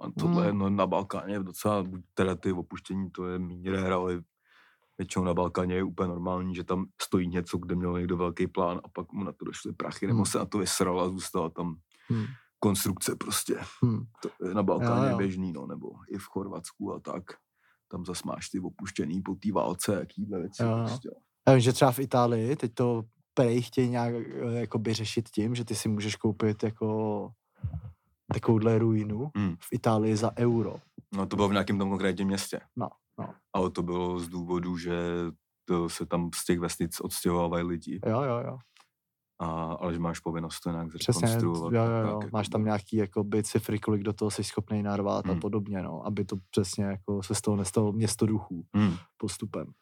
A 0.00 0.10
tohle 0.18 0.46
je, 0.46 0.52
no, 0.52 0.70
na 0.70 0.86
Balkáně 0.86 1.34
je 1.34 1.42
docela, 1.42 1.82
buď 1.82 2.00
teda 2.14 2.34
ty 2.34 2.52
opuštění, 2.52 3.10
to 3.10 3.26
je 3.26 3.38
míň 3.38 3.68
ale 3.92 4.22
většinou 4.98 5.24
na 5.24 5.34
Balkáně 5.34 5.74
je 5.74 5.82
úplně 5.82 6.08
normální, 6.08 6.54
že 6.54 6.64
tam 6.64 6.86
stojí 7.02 7.28
něco, 7.28 7.58
kde 7.58 7.74
měl 7.74 7.98
někdo 7.98 8.16
velký 8.16 8.46
plán 8.46 8.80
a 8.84 8.88
pak 8.88 9.12
mu 9.12 9.24
na 9.24 9.32
to 9.32 9.44
došly 9.44 9.72
prachy, 9.72 10.06
nebo 10.06 10.16
Hmm. 10.16 10.26
se 10.26 10.38
na 10.38 10.44
to 10.44 10.58
vysral 10.58 11.00
a 11.00 11.08
zůstala 11.08 11.48
tam 11.50 11.76
Hmm. 12.08 12.24
konstrukce 12.58 13.16
prostě. 13.16 13.58
Hmm. 13.82 14.00
To 14.22 14.46
je 14.46 14.54
na 14.54 14.62
Balkáně 14.62 15.06
Jo, 15.06 15.10
jo. 15.10 15.16
běžný, 15.16 15.52
no, 15.52 15.66
nebo 15.66 15.90
i 16.08 16.18
v 16.18 16.24
Chorvatsku 16.24 16.94
a 16.94 17.00
tak. 17.00 17.24
Tam 17.90 18.04
zas 18.04 18.22
máš 18.22 18.48
ty 18.48 18.60
opuštěný 18.60 19.22
po 19.22 19.34
té 19.34 19.52
válce, 19.52 19.94
jakýhle 19.94 20.38
věci. 20.40 20.62
Jo, 20.62 20.68
jo. 20.68 20.84
Prostě. 20.86 21.08
Já 21.48 21.54
vím, 21.54 21.60
že 21.60 21.72
třeba 21.72 21.92
v 21.92 21.98
Itálii 21.98 22.56
teď 22.56 22.74
to 22.74 23.02
prej 23.34 23.62
chtějí 23.62 23.88
nějak 23.90 24.14
eh, 24.14 24.60
jakoby 24.60 24.94
řešit 24.94 25.28
tím, 25.28 25.54
že 25.54 25.64
ty 25.64 25.74
si 25.74 25.88
můžeš 25.88 26.16
koupit 26.16 26.62
jako 26.62 27.30
takovouhle 28.32 28.78
ruinu 28.78 29.30
Hmm. 29.36 29.56
v 29.56 29.68
Itálii 29.72 30.16
za 30.16 30.30
euro. 30.38 30.76
No 31.14 31.26
to 31.26 31.36
bylo 31.36 31.48
v 31.48 31.52
nějakém 31.52 31.78
tom 31.78 31.88
konkrétním 31.88 32.28
městě. 32.28 32.60
No, 32.76 32.88
no. 33.18 33.34
Ale 33.52 33.70
to 33.70 33.82
bylo 33.82 34.18
z 34.18 34.28
důvodu, 34.28 34.76
že 34.76 34.92
to 35.64 35.88
se 35.88 36.06
tam 36.06 36.30
z 36.34 36.44
těch 36.44 36.58
vesnic 36.60 37.00
odstěhovávají 37.00 37.64
lidi. 37.64 38.00
Jo, 38.06 38.22
jo, 38.22 38.38
jo. 38.46 38.58
A, 39.40 39.46
ale 39.72 39.92
že 39.92 39.98
máš 39.98 40.20
povinnost 40.20 40.60
to 40.60 40.70
nějak 40.70 40.88
Přesně, 40.94 41.28
zrekonstruovat. 41.28 41.72
jo, 41.72 41.82
a 41.82 41.84
jo, 41.84 41.90
tak, 42.02 42.04
jo. 42.10 42.20
jako 42.20 42.28
máš 42.32 42.48
tam 42.48 42.60
bylo. 42.60 42.66
nějaký 42.66 42.96
jakoby, 42.96 43.42
cifry, 43.42 43.78
kolik 43.78 44.02
do 44.02 44.12
toho 44.12 44.30
jsi 44.30 44.44
schopný 44.44 44.82
narvat 44.82 45.26
a 45.26 45.30
Hmm. 45.30 45.40
podobně, 45.40 45.82
no, 45.82 46.06
aby 46.06 46.24
to 46.24 46.36
přesně 46.50 46.84
jako 46.84 47.22
se 47.22 47.34
z 47.34 47.40
toho 47.40 47.56
nestalo 47.56 47.92
město 47.92 48.26
duchů 48.26 48.66
Hmm. 48.74 48.96
postupem. 49.16 49.72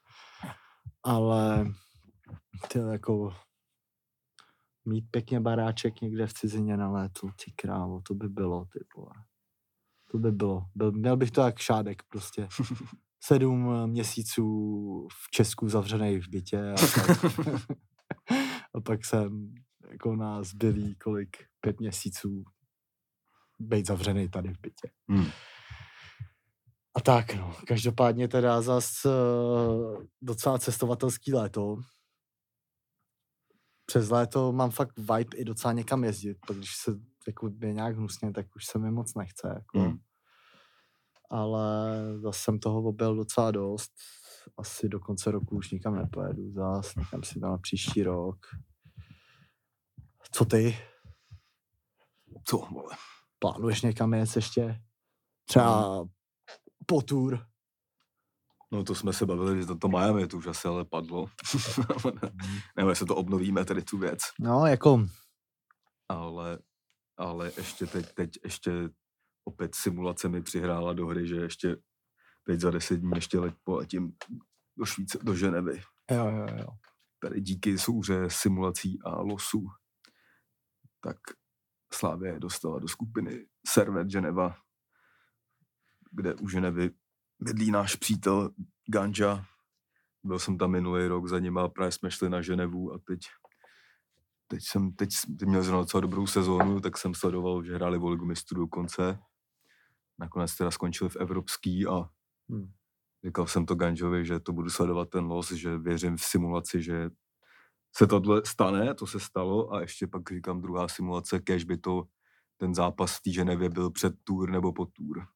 Ale 1.02 1.66
ty 2.68 2.78
jako 2.78 3.34
mít 4.84 5.04
pěkně 5.10 5.40
baráček 5.40 6.00
někde 6.00 6.26
v 6.26 6.32
cizině 6.34 6.76
na 6.76 6.90
léto, 6.90 7.26
ty 7.44 7.52
krávo, 7.56 8.00
to 8.00 8.14
by 8.14 8.28
bylo, 8.28 8.64
ty 8.64 8.78
vole. 8.96 9.12
To 10.10 10.18
by 10.18 10.32
bylo. 10.32 10.66
Byl, 10.75 10.92
měl 10.92 11.16
bych 11.16 11.30
to 11.30 11.40
jak 11.40 11.58
šádek 11.58 12.02
prostě. 12.08 12.48
Sedm 13.25 13.86
měsíců 13.86 15.08
v 15.12 15.30
Česku 15.30 15.68
zavřený 15.68 16.20
v 16.20 16.28
bytě 16.28 16.72
a 16.72 16.75
pak, 16.94 17.25
a 18.76 18.80
pak 18.80 19.04
jsem 19.04 19.54
jako 19.90 20.16
na 20.16 20.42
zbylý 20.42 20.95
kolik, 20.95 21.37
pět 21.61 21.80
měsíců 21.80 22.45
být 23.59 23.87
zavřený 23.87 24.28
tady 24.28 24.49
v 24.49 24.61
bytě. 24.61 24.90
Hmm. 25.09 25.26
A 26.97 27.00
tak 27.00 27.35
no, 27.35 27.54
každopádně 27.66 28.28
teda 28.28 28.62
zas 28.62 29.04
uh, 29.04 30.02
docela 30.23 30.59
cestovatelský 30.59 31.35
léto. 31.35 31.76
Přes 33.87 34.11
léto 34.11 34.52
mám 34.52 34.71
fakt 34.71 34.99
vibe 34.99 35.37
i 35.37 35.45
docela 35.45 35.73
někam 35.73 36.04
jezdit, 36.04 36.38
protože 36.40 36.59
když 36.59 36.76
se 36.76 36.90
jako 37.26 37.50
je 37.61 37.73
nějak 37.73 37.97
hnusně, 37.97 38.33
tak 38.33 38.47
už 38.56 38.66
se 38.66 38.78
mi 38.78 38.90
moc 38.90 39.14
nechce. 39.14 39.49
Jako. 39.49 39.78
Hmm. 39.78 39.99
Ale 41.30 41.99
zase 42.18 42.40
jsem 42.40 42.59
toho 42.59 42.83
objel 42.83 43.16
docela 43.16 43.50
dost. 43.50 43.92
Asi 44.57 44.88
do 44.88 45.00
konce 45.00 45.31
roku 45.31 45.57
už 45.57 45.71
nikam 45.71 45.97
nepojedu 45.97 46.50
zas, 46.53 46.95
nechám 46.95 47.23
si 47.23 47.41
to 47.41 47.47
na 47.47 47.59
příští 47.59 48.03
rok. 48.03 48.37
Co 50.33 50.45
ty? 50.45 50.79
Co, 52.45 52.57
vole? 52.57 52.97
Plánuješ 53.38 53.83
někam 53.83 54.15
jet 54.15 54.37
ještě? 54.37 54.81
Třeba 55.49 56.05
po 56.87 57.03
tour? 57.03 57.47
No 58.73 58.85
to 58.85 58.95
jsme 58.95 59.12
se 59.12 59.26
bavili, 59.26 59.61
že 59.61 59.67
to, 59.67 59.76
to 59.79 59.88
Miami 59.88 60.26
to 60.26 60.37
už 60.37 60.47
asi 60.47 60.69
ale 60.69 60.85
padlo. 60.85 61.26
Nebo 62.76 62.88
jestli 62.88 63.07
to 63.07 63.17
obnovíme, 63.17 63.65
tady 63.65 63.83
tu 63.83 63.99
věc. 63.99 64.19
No, 64.41 64.67
jako 64.67 65.07
Ale, 66.09 66.59
ale 67.17 67.53
ještě 67.57 67.87
teď, 67.87 68.15
teď 68.15 68.31
ještě 68.45 68.73
opět 69.45 69.75
simulace 69.75 70.29
mi 70.29 70.43
přihrála 70.43 70.93
do 70.93 71.07
hry, 71.07 71.26
že 71.26 71.37
ještě 71.37 71.76
teď 72.47 72.61
za 72.61 72.71
deset 72.71 72.97
dní 72.97 73.11
ještě 73.15 73.38
let 73.38 73.55
poletím 73.65 74.17
do 74.76 74.85
Švíce, 74.85 75.19
do 75.23 75.35
Ženevy. 75.35 75.83
jo, 76.11 76.26
jo, 76.26 76.47
jo. 76.59 76.69
Tady 77.21 77.41
díky 77.41 77.79
souře 77.79 78.31
simulací 78.31 78.99
a 79.05 79.21
losů, 79.21 79.67
tak 81.00 81.17
Slávě 81.93 82.38
dostala 82.41 82.79
do 82.79 82.88
skupiny 82.88 83.47
Servet 83.67 84.09
Geneva, 84.09 84.57
kde 86.11 86.35
u 86.35 86.49
Ženevy 86.49 86.91
bydlí 87.41 87.71
náš 87.71 87.97
přítel 87.97 88.50
Ganja. 88.93 89.45
Byl 90.25 90.38
jsem 90.38 90.59
tam 90.59 90.71
minulý 90.71 91.07
rok 91.07 91.26
za 91.29 91.38
nima, 91.38 91.69
právě 91.69 91.93
jsme 91.93 92.11
šli 92.11 92.31
na 92.31 92.43
Ženevu 92.43 92.93
a 92.93 92.99
teď, 92.99 93.21
teď 94.47 94.61
jsem 94.62 94.93
teď 94.93 95.11
měl 95.45 95.62
zrovna 95.62 95.83
docela 95.83 96.00
dobrou 96.00 96.26
sezónu, 96.26 96.81
tak 96.81 96.99
jsem 96.99 97.15
sledoval, 97.15 97.65
že 97.65 97.75
hráli 97.75 97.99
o 97.99 98.09
ligu 98.09 98.25
mistrů 98.25 98.61
do 98.61 98.67
konce. 98.67 99.19
Nakonec 100.19 100.57
teda 100.57 100.71
skončili 100.71 101.11
v 101.11 101.17
Evropský 101.17 101.87
a 101.87 102.11
Hmm. 102.50 102.73
Říkal 103.25 103.47
jsem 103.47 103.67
to 103.67 103.75
Ganžovi, 103.75 104.25
že 104.25 104.41
to 104.41 104.53
budu 104.53 104.71
sledovat 104.71 105.11
ten 105.11 105.25
los, 105.25 105.53
že 105.53 105.79
věřím 105.79 106.17
v 106.17 106.25
simulaci, 106.25 106.83
že 106.83 107.11
se 107.97 108.07
tohle 108.07 108.43
stane, 108.45 108.95
to 108.95 109.07
se 109.07 109.21
stalo 109.21 109.73
a 109.73 109.81
ještě 109.81 110.07
pak 110.07 110.23
říkám 110.33 110.61
druhá 110.61 110.88
simulace, 110.88 111.41
kež 111.41 111.65
by 111.65 111.79
to 111.79 112.05
ten 112.57 112.75
zápas 112.75 113.17
v 113.17 113.23
té 113.23 113.33
Ženevě 113.33 113.69
byl 113.69 113.91
před 113.91 114.15
tour 114.25 114.50
nebo 114.50 114.73
po 114.73 114.87
tour. 114.87 115.26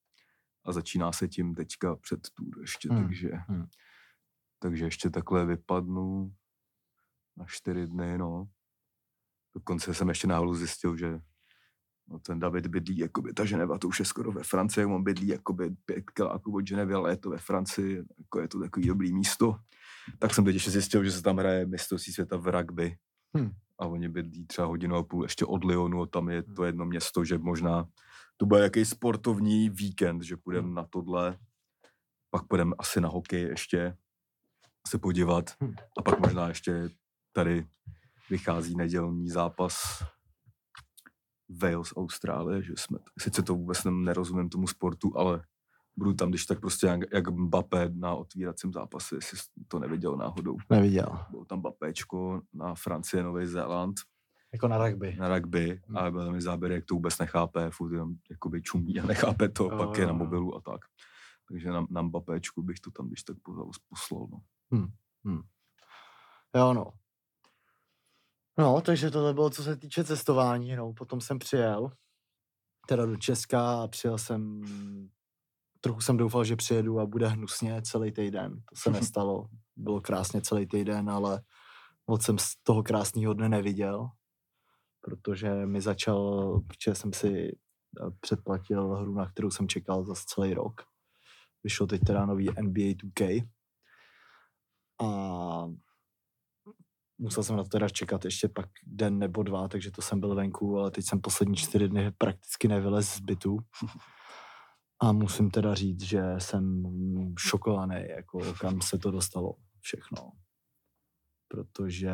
A 0.64 0.72
začíná 0.72 1.12
se 1.12 1.28
tím 1.28 1.54
teďka 1.54 1.96
před 1.96 2.20
tour 2.34 2.60
ještě, 2.60 2.88
Hmm, 2.92 3.02
takže, 3.02 3.28
hmm. 3.48 3.66
takže 4.58 4.84
ještě 4.84 5.10
takhle 5.10 5.46
vypadnu 5.46 6.34
na 7.36 7.44
čtyři 7.48 7.86
dny, 7.86 8.18
no. 8.18 8.48
Dokonce 9.54 9.94
jsem 9.94 10.08
ještě 10.08 10.26
náhodou 10.26 10.54
zjistil, 10.54 10.96
že 10.96 11.20
no, 12.10 12.18
ten 12.18 12.40
David 12.40 12.66
bydlí, 12.66 12.98
jakoby 12.98 13.32
ta 13.32 13.44
Ženeva, 13.44 13.78
to 13.78 13.88
už 13.88 13.98
je 13.98 14.04
skoro 14.04 14.32
ve 14.32 14.42
Francii, 14.42 14.84
on 14.86 15.04
bydlí 15.04 15.28
jakoby 15.28 15.70
pět 15.84 16.10
kiláků 16.10 16.56
od 16.56 16.66
Ženevy, 16.66 16.94
ale 16.94 17.12
je 17.12 17.16
to 17.16 17.30
ve 17.30 17.38
Francii, 17.38 18.04
jako 18.18 18.40
je 18.40 18.48
to 18.48 18.60
takový 18.60 18.86
dobrý 18.86 19.12
místo. 19.12 19.56
Tak 20.18 20.34
jsem 20.34 20.44
teď 20.44 20.54
ještě 20.54 20.70
zjistil, 20.70 21.04
že 21.04 21.12
se 21.12 21.22
tam 21.22 21.36
hraje 21.36 21.66
mistrovství 21.66 22.12
světa 22.12 22.36
v 22.36 22.46
rugby. 22.46 22.96
Hm. 23.38 23.50
A 23.78 23.86
oni 23.86 24.08
bydlí 24.08 24.46
třeba 24.46 24.68
hodinu 24.68 24.96
a 24.96 25.02
půl 25.02 25.22
ještě 25.22 25.44
od 25.44 25.64
Lyonu, 25.64 26.06
tam 26.06 26.28
je 26.28 26.42
to 26.42 26.64
jedno 26.64 26.84
město, 26.84 27.24
že 27.24 27.38
možná 27.38 27.88
to 28.36 28.46
bude 28.46 28.60
jaký 28.60 28.84
sportovní 28.84 29.70
víkend, 29.70 30.22
že 30.22 30.36
půjdeme 30.36 30.68
Hm. 30.68 30.74
na 30.74 30.84
tohle, 30.90 31.38
pak 32.30 32.46
půjdeme 32.46 32.72
asi 32.78 33.00
na 33.00 33.08
hokej 33.08 33.42
ještě 33.42 33.96
se 34.88 34.98
podívat 34.98 35.50
Hm. 35.62 35.74
a 35.98 36.02
pak 36.02 36.20
možná 36.20 36.48
ještě 36.48 36.90
tady 37.32 37.66
vychází 38.30 38.76
nedělní 38.76 39.28
zápas 39.28 40.02
Wales, 41.62 41.92
Austrálie, 41.96 42.62
že 42.62 42.72
jsme, 42.76 42.98
sice 43.18 43.42
to 43.42 43.54
vůbec 43.54 43.84
nerozumím 43.90 44.48
tomu 44.48 44.66
sportu, 44.66 45.18
ale 45.18 45.42
budu 45.96 46.14
tam, 46.14 46.28
když 46.30 46.46
tak 46.46 46.60
prostě 46.60 46.86
jak, 46.86 47.00
jak 47.12 47.28
Mbappé 47.28 47.90
na 47.94 48.14
otvíracím 48.14 48.72
zápase, 48.72 49.14
jestli 49.14 49.38
to 49.68 49.78
neviděl 49.78 50.16
náhodou. 50.16 50.56
Neviděl. 50.70 51.24
Bylo 51.30 51.44
tam 51.44 51.58
Mbappéčko 51.58 52.42
na 52.52 52.74
Francie, 52.74 53.22
Nový 53.22 53.46
Zéland, 53.46 53.96
Jako 54.52 54.68
na 54.68 54.86
rugby. 54.88 55.16
na 55.20 55.34
rugby, 55.36 55.80
Hmm. 55.86 55.96
ale 55.96 56.10
byl 56.10 56.24
tam 56.26 56.40
záběr, 56.40 56.72
jak 56.72 56.84
to 56.84 56.94
vůbec 56.94 57.18
nechápe, 57.18 57.70
furt 57.70 57.92
jenom 57.92 58.14
jakoby 58.30 58.62
čumí 58.62 59.00
a 59.00 59.06
nechápe 59.06 59.48
to, 59.48 59.64
Jo, 59.64 59.78
pak 59.78 59.98
je 59.98 60.06
na 60.06 60.12
mobilu 60.12 60.56
a 60.56 60.60
tak. 60.60 60.80
Takže 61.48 61.70
na, 61.70 61.86
na 61.90 62.02
Mbappéčku 62.02 62.62
bych 62.62 62.80
to 62.80 62.90
tam 62.90 63.06
když 63.08 63.22
tak 63.22 63.36
pozval- 63.42 63.70
poslal. 63.88 64.26
No. 64.30 64.38
Jo, 66.56 66.74
no. 66.74 66.86
No, 68.58 68.80
takže 68.80 69.10
tohle 69.10 69.34
bylo, 69.34 69.50
co 69.50 69.62
se 69.62 69.76
týče 69.76 70.04
cestování, 70.04 70.76
no, 70.76 70.92
potom 70.92 71.20
jsem 71.20 71.38
přijel. 71.38 71.90
teda 72.88 73.06
do 73.06 73.16
Česka 73.16 73.82
a 73.82 73.88
přijel 73.88 74.18
jsem, 74.18 74.62
trochu 75.80 76.00
jsem 76.00 76.16
doufal, 76.16 76.44
že 76.44 76.56
přijedu 76.56 77.00
a 77.00 77.06
bude 77.06 77.28
hnusně 77.28 77.82
celý 77.82 78.12
týden. 78.12 78.52
To 78.52 78.76
se 78.76 78.90
nestalo. 79.00 79.48
Bylo 79.76 80.00
krásně 80.00 80.40
celý 80.40 80.66
týden, 80.66 81.10
ale 81.10 81.42
moc 82.06 82.22
jsem 82.24 82.38
z 82.38 82.56
toho 82.62 82.82
krásného 82.82 83.34
dne 83.34 83.48
neviděl, 83.48 84.08
protože 85.00 85.66
mi 85.66 85.80
začal, 85.80 86.60
protože 86.66 86.94
jsem 86.94 87.12
si 87.12 87.28
eh, 87.48 88.10
předplatil 88.20 88.96
hru, 88.96 89.14
na 89.14 89.26
kterou 89.30 89.50
jsem 89.50 89.68
čekal 89.68 90.04
za 90.04 90.14
celý 90.14 90.54
rok. 90.54 90.82
Vyšlo 91.64 91.86
teď 91.86 92.00
teda 92.06 92.26
nový 92.26 92.48
NBA 92.60 92.94
2K. 92.94 93.48
A 95.02 95.06
musel 97.20 97.42
jsem 97.42 97.56
na 97.56 97.62
to 97.62 97.68
teda 97.68 97.88
čekat 97.88 98.24
ještě 98.24 98.48
pak 98.48 98.66
den 98.86 99.18
nebo 99.18 99.42
dva, 99.42 99.68
takže 99.68 99.90
to 99.90 100.02
jsem 100.02 100.20
byl 100.20 100.34
venku, 100.34 100.78
ale 100.78 100.90
teď 100.90 101.04
jsem 101.04 101.20
poslední 101.20 101.56
čtyři 101.56 101.88
dny 101.88 102.12
prakticky 102.18 102.68
nevylez 102.68 103.14
z 103.14 103.20
bytu. 103.20 103.58
A 105.02 105.12
musím 105.12 105.50
teda 105.50 105.74
říct, 105.74 106.02
že 106.02 106.22
jsem 106.38 106.82
šokovaný, 107.38 107.96
jako 108.08 108.54
kam 108.60 108.80
se 108.80 108.98
to 108.98 109.10
dostalo 109.10 109.54
všechno. 109.80 110.32
Protože 111.48 112.10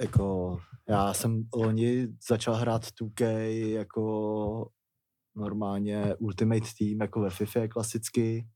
jako 0.00 0.58
já 0.88 1.14
jsem 1.14 1.48
loni 1.54 2.08
začal 2.28 2.54
hrát 2.54 2.82
2K 2.82 3.24
jako 3.70 4.70
normálně 5.36 6.16
Ultimate 6.16 6.66
Team, 6.78 7.00
jako 7.00 7.20
ve 7.20 7.30
FIFA 7.30 7.68
klasicky 7.68 8.48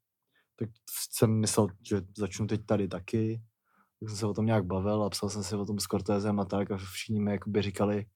tak 0.59 0.69
jsem 1.11 1.41
myslel, 1.41 1.67
že 1.89 2.03
začnu 2.19 2.47
teď 2.47 2.67
tady 2.67 2.89
taky. 2.89 3.43
Tak 4.01 4.09
jsem 4.09 4.19
se 4.19 4.27
o 4.27 4.35
tom 4.35 4.47
nějak 4.47 4.65
bavil 4.65 5.03
a 5.03 5.11
psal 5.11 5.29
jsem 5.29 5.43
si 5.43 5.57
o 5.57 5.67
tom 5.67 5.79
s 5.79 5.85
Cortezem 5.85 6.41
a 6.41 6.45
tak 6.45 6.71
a 6.71 6.77
všichni 6.77 7.21
mi 7.21 7.33
jakoby 7.33 7.63
říkali, 7.63 8.07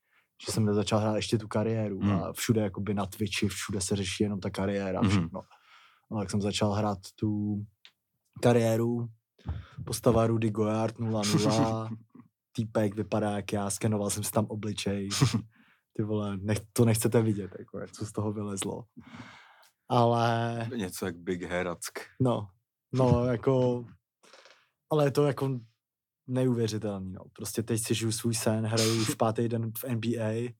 že 0.45 0.51
jsem 0.51 0.65
nezačal 0.65 0.99
hrát 0.99 1.15
ještě 1.15 1.37
tu 1.37 1.47
kariéru 1.47 1.99
mm. 2.01 2.11
a 2.11 2.33
všude 2.33 2.61
jakoby 2.61 2.93
na 2.93 3.05
Twitchi, 3.05 3.47
všude 3.47 3.81
se 3.81 3.95
řeší 3.95 4.23
jenom 4.23 4.39
ta 4.39 4.49
kariéra, 4.49 5.01
mm. 5.01 5.09
všechno. 5.09 5.41
No, 6.11 6.19
tak 6.19 6.29
jsem 6.31 6.41
začal 6.41 6.71
hrát 6.71 6.97
tu 7.15 7.61
kariéru, 8.41 9.07
postava 9.85 10.27
Rudy 10.27 10.49
Goyard 10.49 10.99
0-0, 10.99 11.97
týpek 12.51 12.95
vypadá 12.95 13.31
jak 13.31 13.53
já, 13.53 13.69
skenoval 13.69 14.09
jsem 14.09 14.23
si 14.23 14.31
tam 14.31 14.45
obličej, 14.45 15.09
ty 15.93 16.03
vole, 16.03 16.37
nech, 16.37 16.59
to 16.73 16.85
nechcete 16.85 17.21
vidět, 17.21 17.51
jako, 17.59 17.79
jak 17.79 17.91
co 17.91 18.05
z 18.05 18.11
toho 18.11 18.33
vylezlo 18.33 18.83
ale... 19.89 20.69
Něco 20.75 21.05
jak 21.05 21.17
Big 21.17 21.43
Herack. 21.43 21.99
No, 22.21 22.47
no, 22.93 23.25
jako, 23.25 23.85
ale 24.91 25.05
je 25.05 25.11
to 25.11 25.25
jako 25.25 25.59
neuvěřitelný, 26.29 27.11
no. 27.11 27.21
Prostě 27.33 27.63
teď 27.63 27.81
si 27.81 27.95
žiju 27.95 28.11
svůj 28.11 28.35
sen, 28.35 28.65
hraju 28.65 29.01
už 29.01 29.15
pátý 29.15 29.47
den 29.47 29.71
v 29.77 29.83
NBA 29.83 30.51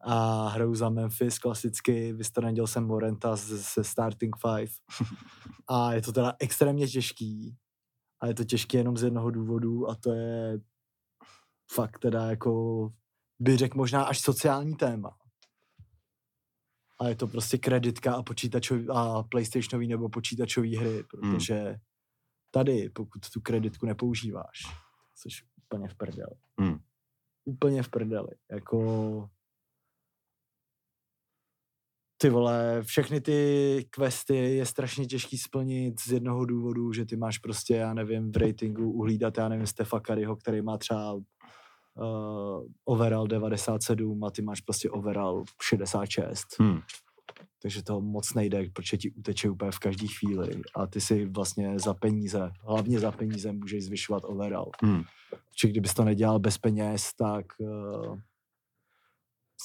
a 0.00 0.48
hraju 0.48 0.74
za 0.74 0.88
Memphis 0.88 1.38
klasicky, 1.38 2.12
vystranil 2.12 2.66
jsem 2.66 2.86
Morenta 2.86 3.36
ze 3.36 3.84
Starting 3.84 4.36
Five 4.36 4.72
a 5.68 5.92
je 5.92 6.02
to 6.02 6.12
teda 6.12 6.32
extrémně 6.40 6.88
těžký 6.88 7.56
a 8.20 8.26
je 8.26 8.34
to 8.34 8.44
těžké 8.44 8.78
jenom 8.78 8.96
z 8.96 9.02
jednoho 9.02 9.30
důvodu 9.30 9.90
a 9.90 9.94
to 9.94 10.12
je 10.12 10.58
fakt 11.72 11.98
teda 11.98 12.26
jako 12.26 12.92
bych 13.40 13.58
řekl 13.58 13.78
možná 13.78 14.04
až 14.04 14.20
sociální 14.20 14.76
téma 14.76 15.16
a 17.02 17.08
je 17.08 17.16
to 17.16 17.26
prostě 17.26 17.58
kreditka 17.58 18.14
a 18.14 18.22
počítačový 18.22 18.86
a 18.88 19.22
PlayStationový 19.22 19.88
nebo 19.88 20.08
počítačový 20.08 20.76
hry, 20.76 20.94
hmm. 20.94 21.04
protože 21.12 21.76
tady, 22.50 22.90
pokud 22.90 23.30
tu 23.32 23.40
kreditku 23.40 23.86
nepoužíváš, 23.86 24.60
jsi 25.14 25.28
úplně 25.66 25.88
v 25.88 25.94
prdeli. 25.94 26.34
Hmm. 26.60 26.78
Úplně 27.44 27.82
v 27.82 27.88
prdeli. 27.88 28.28
Jako 28.50 29.30
ty 32.16 32.30
vole, 32.30 32.82
všechny 32.82 33.20
ty 33.20 33.88
questy 33.90 34.36
je 34.36 34.66
strašně 34.66 35.06
těžký 35.06 35.38
splnit 35.38 36.00
z 36.00 36.12
jednoho 36.12 36.44
důvodu, 36.44 36.92
že 36.92 37.04
ty 37.04 37.16
máš 37.16 37.38
prostě, 37.38 37.74
já 37.74 37.94
nevím, 37.94 38.32
v 38.32 38.36
ratingu 38.36 38.92
uhlídat, 38.92 39.38
já 39.38 39.48
nevím, 39.48 39.66
Stefa 39.66 40.00
Kariho, 40.00 40.36
který 40.36 40.62
má 40.62 40.78
třeba 40.78 41.20
uh, 41.96 42.66
overall 42.84 43.26
97 43.26 44.24
a 44.24 44.30
ty 44.30 44.42
máš 44.42 44.60
prostě 44.60 44.90
overall 44.90 45.44
66. 45.62 46.46
Hmm 46.58 46.80
takže 47.62 47.82
to 47.82 48.00
moc 48.00 48.34
nejde, 48.34 48.64
protože 48.74 48.96
ti 48.96 49.10
uteče 49.10 49.50
úplně 49.50 49.70
v 49.70 49.78
každé 49.78 50.06
chvíli 50.06 50.62
a 50.76 50.86
ty 50.86 51.00
si 51.00 51.26
vlastně 51.26 51.78
za 51.78 51.94
peníze, 51.94 52.52
hlavně 52.60 53.00
za 53.00 53.12
peníze 53.12 53.52
můžeš 53.52 53.84
zvyšovat 53.84 54.22
overall. 54.26 54.70
Hmm. 54.82 55.02
Či 55.54 55.68
kdybys 55.68 55.94
to 55.94 56.04
nedělal 56.04 56.38
bez 56.38 56.58
peněz, 56.58 57.10
tak 57.18 57.46
uh, 57.58 58.18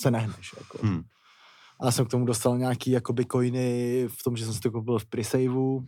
se 0.01 0.11
nehneš. 0.11 0.55
Jako. 0.57 0.87
Hmm. 0.87 1.01
A 1.79 1.85
já 1.85 1.91
jsem 1.91 2.05
k 2.05 2.09
tomu 2.09 2.25
dostal 2.25 2.57
nějaký 2.57 2.91
jakoby 2.91 3.25
coiny 3.25 4.07
v 4.07 4.23
tom, 4.23 4.37
že 4.37 4.45
jsem 4.45 4.53
si 4.53 4.59
to 4.59 4.71
koupil 4.71 4.99
v 4.99 5.05
presaveu 5.05 5.85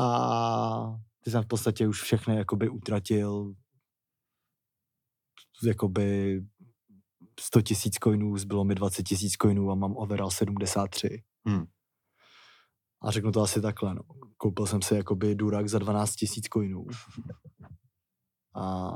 a 0.00 0.96
ty 1.24 1.30
jsem 1.30 1.42
v 1.42 1.46
podstatě 1.46 1.88
už 1.88 2.02
všechny 2.02 2.36
jakoby 2.36 2.68
utratil 2.68 3.54
jakoby 5.62 6.40
100 7.40 7.62
tisíc 7.62 7.94
coinů, 8.04 8.36
zbylo 8.36 8.64
mi 8.64 8.74
20 8.74 9.02
tisíc 9.02 9.32
coinů 9.32 9.70
a 9.70 9.74
mám 9.74 9.96
overall 9.96 10.30
73. 10.30 11.22
Hmm. 11.46 11.64
A 13.02 13.10
řeknu 13.10 13.32
to 13.32 13.42
asi 13.42 13.60
takhle, 13.60 13.94
no. 13.94 14.02
Koupil 14.36 14.66
jsem 14.66 14.82
si 14.82 14.94
jakoby 14.94 15.34
Durak 15.34 15.68
za 15.68 15.78
12 15.78 16.14
tisíc 16.14 16.48
coinů. 16.48 16.86
A 18.54 18.90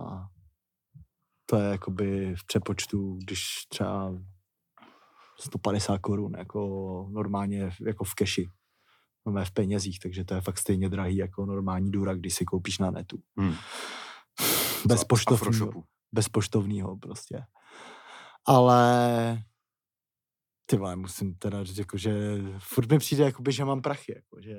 to 1.46 1.57
je 1.57 1.68
jakoby 1.68 2.35
v 2.37 2.46
přepočtu, 2.46 3.18
když 3.25 3.44
třeba 3.68 4.14
150 5.40 5.98
korun, 5.98 6.33
jako 6.38 6.61
normálně 7.11 7.70
jako 7.87 8.05
v 8.05 8.14
keši. 8.14 8.48
No 9.27 9.44
v 9.44 9.51
penězích, 9.51 9.98
takže 9.98 10.25
to 10.25 10.35
je 10.35 10.40
fakt 10.40 10.59
stejně 10.59 10.88
drahý 10.88 11.16
jako 11.16 11.46
normální 11.46 11.90
Durak, 11.90 12.18
když 12.18 12.35
si 12.35 12.44
koupíš 12.44 12.79
na 12.79 12.90
netu. 12.90 13.22
Hmm. 13.37 13.55
Bez 14.87 15.05
poštovního. 15.05 15.85
Bez 16.12 16.29
poštovního 16.29 16.96
prostě. 16.96 17.44
Ale 18.46 19.42
ty 20.66 20.77
vole, 20.77 20.96
musím 20.96 21.35
teda 21.35 21.64
říct, 21.64 21.79
jako, 21.79 21.98
že 21.98 22.12
furt 22.59 22.90
mi 22.90 22.98
přijde, 22.98 23.25
jakoby, 23.25 23.53
že 23.53 23.64
mám 23.64 23.83
prachy, 23.83 24.12
jako, 24.16 24.40
že 24.40 24.57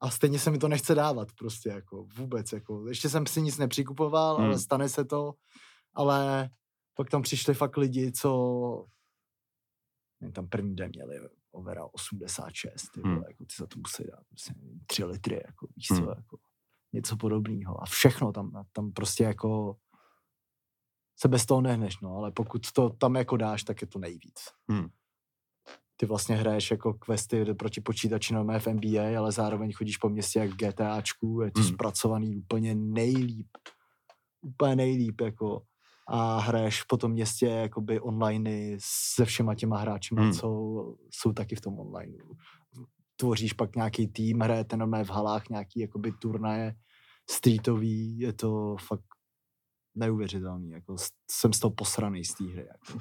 a 0.00 0.10
stejně 0.10 0.38
se 0.38 0.50
mi 0.50 0.58
to 0.58 0.68
nechce 0.68 0.94
dávat 0.94 1.28
prostě, 1.38 1.68
jako 1.68 2.06
vůbec, 2.16 2.52
jako, 2.52 2.88
ještě 2.88 3.08
jsem 3.08 3.26
si 3.26 3.42
nic 3.42 3.58
nepřikupoval, 3.58 4.36
hmm. 4.36 4.46
ale 4.46 4.58
stane 4.58 4.88
se 4.88 5.04
to, 5.04 5.34
ale 5.94 6.50
pak 6.94 7.10
tam 7.10 7.22
přišli 7.22 7.54
fakt 7.54 7.76
lidi, 7.76 8.12
co 8.12 8.86
tam 10.32 10.48
první 10.48 10.76
den 10.76 10.90
měli 10.94 11.20
overall 11.50 11.90
86, 11.92 12.88
ty, 12.94 13.00
hmm. 13.00 13.22
jako, 13.28 13.44
ty 13.44 13.54
za 13.58 13.66
to 13.66 13.78
musí 13.78 14.04
dát 14.10 14.22
prostě, 14.28 14.54
3 14.86 15.04
litry, 15.04 15.42
jako, 15.46 15.68
víš 15.76 15.90
hmm. 15.90 16.04
co, 16.04 16.10
jako, 16.10 16.38
něco 16.92 17.16
podobného 17.16 17.82
a 17.82 17.86
všechno 17.86 18.32
tam, 18.32 18.64
tam 18.72 18.92
prostě 18.92 19.24
jako 19.24 19.76
se 21.20 21.28
bez 21.28 21.46
toho 21.46 21.60
nehneš, 21.60 22.00
no, 22.00 22.16
ale 22.16 22.32
pokud 22.32 22.72
to 22.72 22.90
tam 22.90 23.14
jako 23.14 23.36
dáš, 23.36 23.62
tak 23.62 23.80
je 23.80 23.86
to 23.86 23.98
nejvíc. 23.98 24.40
Hmm. 24.70 24.88
Ty 25.96 26.06
vlastně 26.06 26.36
hraješ 26.36 26.70
jako 26.70 26.94
questy 26.94 27.54
proti 27.54 27.80
počítači 27.80 28.34
normálně 28.34 28.60
v 28.60 28.66
NBA, 28.66 29.18
ale 29.18 29.32
zároveň 29.32 29.72
chodíš 29.72 29.96
po 29.96 30.08
městě 30.08 30.38
jak 30.38 30.50
v 30.50 30.56
GTAčku, 30.56 31.40
je 31.40 31.50
to 31.50 31.60
hmm. 31.60 31.68
zpracovaný 31.68 32.36
úplně 32.36 32.74
nejlíp. 32.74 33.48
Úplně 34.42 34.76
nejlíp, 34.76 35.20
jako 35.20 35.62
a 36.10 36.38
hraješ 36.38 36.82
po 36.82 36.96
tom 36.96 37.12
městě 37.12 37.46
jakoby 37.46 38.00
online 38.00 38.76
se 38.80 39.24
všema 39.24 39.54
těma 39.54 39.78
hráči, 39.78 40.14
hmm. 40.14 40.32
co 40.32 40.48
jsou 41.10 41.32
taky 41.32 41.56
v 41.56 41.60
tom 41.60 41.78
online. 41.78 42.12
Tvoříš 43.16 43.52
pak 43.52 43.76
nějaký 43.76 44.08
tým, 44.08 44.40
hrajete 44.40 44.76
normálně 44.76 45.04
v 45.04 45.10
halách 45.10 45.48
nějaký 45.48 45.80
jakoby 45.80 46.12
turnaje 46.12 46.74
streetový, 47.30 48.18
je 48.18 48.32
to 48.32 48.76
fakt 48.86 49.07
neuvěřitelný. 49.98 50.70
Jako 50.70 50.96
jsem 51.30 51.52
z 51.52 51.58
toho 51.58 51.74
posraný 51.74 52.24
z 52.24 52.34
té 52.34 52.44
hry. 52.44 52.66
Jako. 52.66 52.98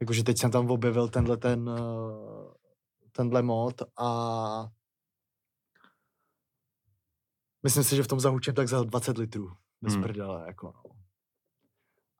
Jakože 0.00 0.24
teď 0.24 0.38
jsem 0.38 0.50
tam 0.50 0.70
objevil 0.70 1.08
tenhle 1.08 1.36
ten, 1.36 1.70
eh, 1.78 2.54
tenhle 3.12 3.42
mod 3.42 3.82
a 3.98 4.68
myslím 7.62 7.84
si, 7.84 7.96
že 7.96 8.02
v 8.02 8.08
tom 8.08 8.20
zahučím 8.20 8.54
tak 8.54 8.68
za 8.68 8.82
20 8.82 9.18
litrů. 9.18 9.52
Bez 9.82 9.94
hmm. 9.94 10.02
prdele, 10.02 10.44
jako 10.46 10.72
no. 10.76 10.82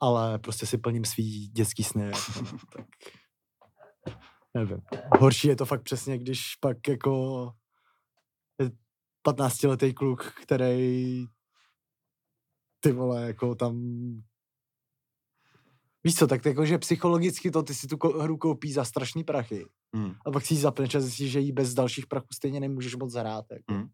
Ale 0.00 0.38
prostě 0.38 0.66
si 0.66 0.78
plním 0.78 1.04
svý 1.04 1.48
dětský 1.48 1.84
sny, 1.84 2.06
jako, 2.06 2.18
no, 2.42 2.58
tak 2.76 2.86
nevím. 4.54 4.82
Horší 5.20 5.48
je 5.48 5.56
to 5.56 5.66
fakt 5.66 5.82
přesně, 5.82 6.18
když 6.18 6.56
pak 6.56 6.88
jako 6.88 7.52
15-letý 9.26 9.94
kluk, 9.94 10.34
který 10.42 11.26
ty 12.80 12.92
vole, 12.92 13.22
jako 13.22 13.54
tam... 13.54 13.74
Víš 16.04 16.14
co, 16.14 16.26
tak 16.26 16.44
jako, 16.44 16.66
že 16.66 16.78
psychologicky 16.78 17.50
to 17.50 17.62
ty 17.62 17.74
si 17.74 17.86
tu 17.86 17.96
hru 18.18 18.36
koupí 18.36 18.72
za 18.72 18.84
strašný 18.84 19.24
prachy. 19.24 19.66
Hmm. 19.96 20.14
A 20.26 20.30
pak 20.30 20.46
si 20.46 20.54
ji 20.54 20.60
zapneš 20.60 20.94
a 20.94 21.00
zjistíš, 21.00 21.30
že 21.30 21.40
ji 21.40 21.52
bez 21.52 21.74
dalších 21.74 22.06
prachů 22.06 22.26
stejně 22.32 22.60
nemůžeš 22.60 22.96
moc 22.96 23.14
hrát. 23.14 23.44
Jako. 23.50 23.72
Hmm. 23.72 23.88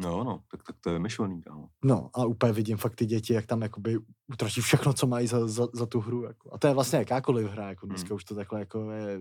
No, 0.00 0.24
no, 0.24 0.42
tak, 0.50 0.62
tak 0.62 0.76
to 0.80 0.90
je 0.90 0.92
vymyšlený, 0.92 1.42
kámo. 1.42 1.68
No 1.84 2.10
a 2.14 2.24
úplně 2.24 2.52
vidím 2.52 2.76
fakt 2.76 2.94
ty 2.94 3.06
děti, 3.06 3.32
jak 3.32 3.46
tam 3.46 3.62
jakoby 3.62 3.98
utratí 4.32 4.60
všechno, 4.60 4.92
co 4.92 5.06
mají 5.06 5.26
za, 5.26 5.48
za, 5.48 5.66
za 5.72 5.86
tu 5.86 6.00
hru. 6.00 6.22
Jako. 6.22 6.54
A 6.54 6.58
to 6.58 6.66
je 6.66 6.74
vlastně 6.74 6.98
jakákoliv 6.98 7.46
hra, 7.46 7.68
jako 7.68 7.86
dneska 7.86 8.08
Hmm. 8.08 8.16
už 8.16 8.24
to 8.24 8.34
takhle 8.34 8.60
jako 8.60 8.90
je... 8.90 9.20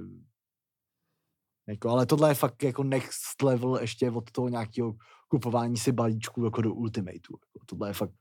Jako, 1.68 1.90
ale 1.90 2.06
tohle 2.06 2.30
je 2.30 2.34
fakt 2.36 2.64
jako 2.64 2.84
next 2.84 3.42
level 3.44 3.76
ještě 3.76 4.12
od 4.12 4.32
toho 4.32 4.50
nějakého 4.50 4.96
kupování 5.28 5.78
si 5.78 5.92
balíčků 5.92 6.46
jako 6.46 6.62
do 6.62 6.74
Ultimateu. 6.74 7.34
Jako. 7.34 7.66
Tohle 7.66 7.90
je 7.90 7.94
fakt... 7.94 8.12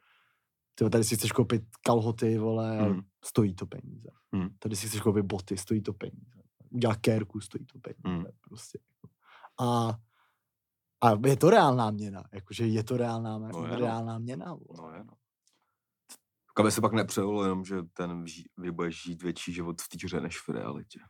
Tyjo, 0.75 0.91
tady 0.91 1.05
si 1.05 1.17
chceš 1.17 1.33
koupit 1.33 1.63
kalhoty, 1.87 2.39
vole, 2.39 2.79
a 2.79 2.85
Hmm. 2.85 3.01
stojí 3.25 3.55
to 3.55 3.67
peníze. 3.67 4.09
Hmm. 4.33 4.49
Tady 4.59 4.77
si 4.77 4.89
chceš 4.89 5.01
koupit 5.01 5.23
boty, 5.23 5.57
stojí 5.57 5.83
to 5.83 5.93
peníze. 5.93 6.43
Udělat 6.71 6.97
kérku, 7.01 7.41
stojí 7.41 7.67
to 7.67 7.79
peníze. 7.79 8.03
Hmm. 8.17 8.25
Prostě. 8.41 8.79
Jako. 8.95 9.09
A, 9.61 9.99
a 11.01 11.29
je 11.29 11.37
to 11.37 11.51
reálná 11.51 11.91
měna, 11.91 12.25
jakože 12.33 12.67
je 12.67 12.85
to 12.85 12.97
reálná, 12.97 13.39
No 13.39 13.47
je, 13.67 13.73
no. 13.73 13.79
reálná 13.79 14.19
měna. 14.19 14.55
Vole. 14.55 14.91
No 14.91 14.99
je, 14.99 15.05
no. 15.05 15.13
Aby 16.61 16.71
se 16.73 16.81
pak 16.81 16.93
nepřelo, 16.93 17.43
jenom 17.43 17.65
že 17.65 17.83
ten 17.83 18.25
vy 18.59 18.71
budeš 18.71 19.03
žít 19.03 19.23
větší 19.23 19.53
život 19.53 19.83
v 19.83 19.89
té 19.89 19.99
hře 20.05 20.21
než 20.21 20.39
v 20.41 20.49
realitě. 20.49 21.01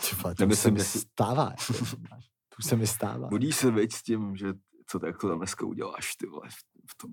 Ty 0.00 0.16
vole, 0.16 0.34
to 0.38 0.46
už 0.46 0.58
se 0.58 0.70
mi 0.70 0.80
stává. 0.80 1.50
Jako, 1.50 1.84
to 2.48 2.56
už 2.58 2.64
se 2.64 2.76
mi 2.76 2.86
stává. 2.86 3.28
Budíš 3.28 3.56
se 3.56 3.70
veď 3.70 3.92
s 3.92 4.02
tím, 4.02 4.36
že 4.36 4.54
co 4.86 4.98
tak 4.98 5.18
to 5.18 5.28
tam 5.28 5.38
dneska 5.38 5.66
uděláš, 5.66 6.14
ty 6.16 6.26
vole, 6.26 6.48
v, 6.48 6.54
v 6.90 6.96
tom. 7.02 7.10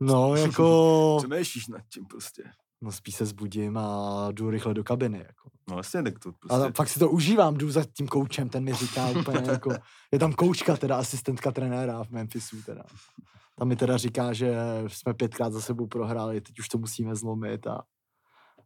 No, 0.00 0.36
jako... 0.46 1.16
Přemýšlíš 1.18 1.66
nad 1.66 1.82
tím 1.92 2.06
prostě. 2.06 2.42
No 2.82 2.92
spíš 2.92 3.14
se 3.14 3.26
zbudím 3.26 3.76
a 3.78 4.28
jdu 4.32 4.50
rychle 4.50 4.74
do 4.74 4.84
kabiny. 4.84 5.18
Jako. 5.18 5.50
No 5.70 5.76
jasně, 5.76 6.02
tak 6.02 6.18
to 6.18 6.32
prostě. 6.32 6.54
Ale 6.54 6.72
fakt 6.72 6.88
si 6.88 6.98
to 6.98 7.10
užívám, 7.10 7.54
jdu 7.54 7.70
za 7.70 7.84
tím 7.84 8.08
koučem, 8.08 8.48
ten 8.48 8.64
mi 8.64 8.74
říká 8.74 9.08
úplně 9.20 9.50
jako, 9.50 9.70
je 10.12 10.18
tam 10.18 10.32
koučka, 10.32 10.76
teda 10.76 10.96
asistentka 10.96 11.52
trenéra 11.52 12.04
v 12.04 12.10
Memphisu 12.10 12.62
teda. 12.62 12.82
Tam 13.58 13.68
mi 13.68 13.76
teda 13.76 13.96
říká, 13.96 14.32
že 14.32 14.56
jsme 14.86 15.14
pětkrát 15.14 15.52
za 15.52 15.60
sebou 15.60 15.86
prohráli, 15.86 16.40
teď 16.40 16.58
už 16.58 16.68
to 16.68 16.78
musíme 16.78 17.14
zlomit 17.14 17.66
a, 17.66 17.82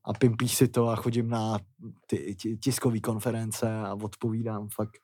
a 0.04 0.12
pimpíš 0.12 0.54
si 0.56 0.68
to 0.68 0.88
a 0.88 0.96
chodím 0.96 1.28
na 1.28 1.58
ty, 2.06 2.36
ty 2.42 2.56
tiskové 2.56 3.00
konference 3.00 3.80
a 3.80 3.94
odpovídám. 3.94 4.68
Fakt, 4.74 4.98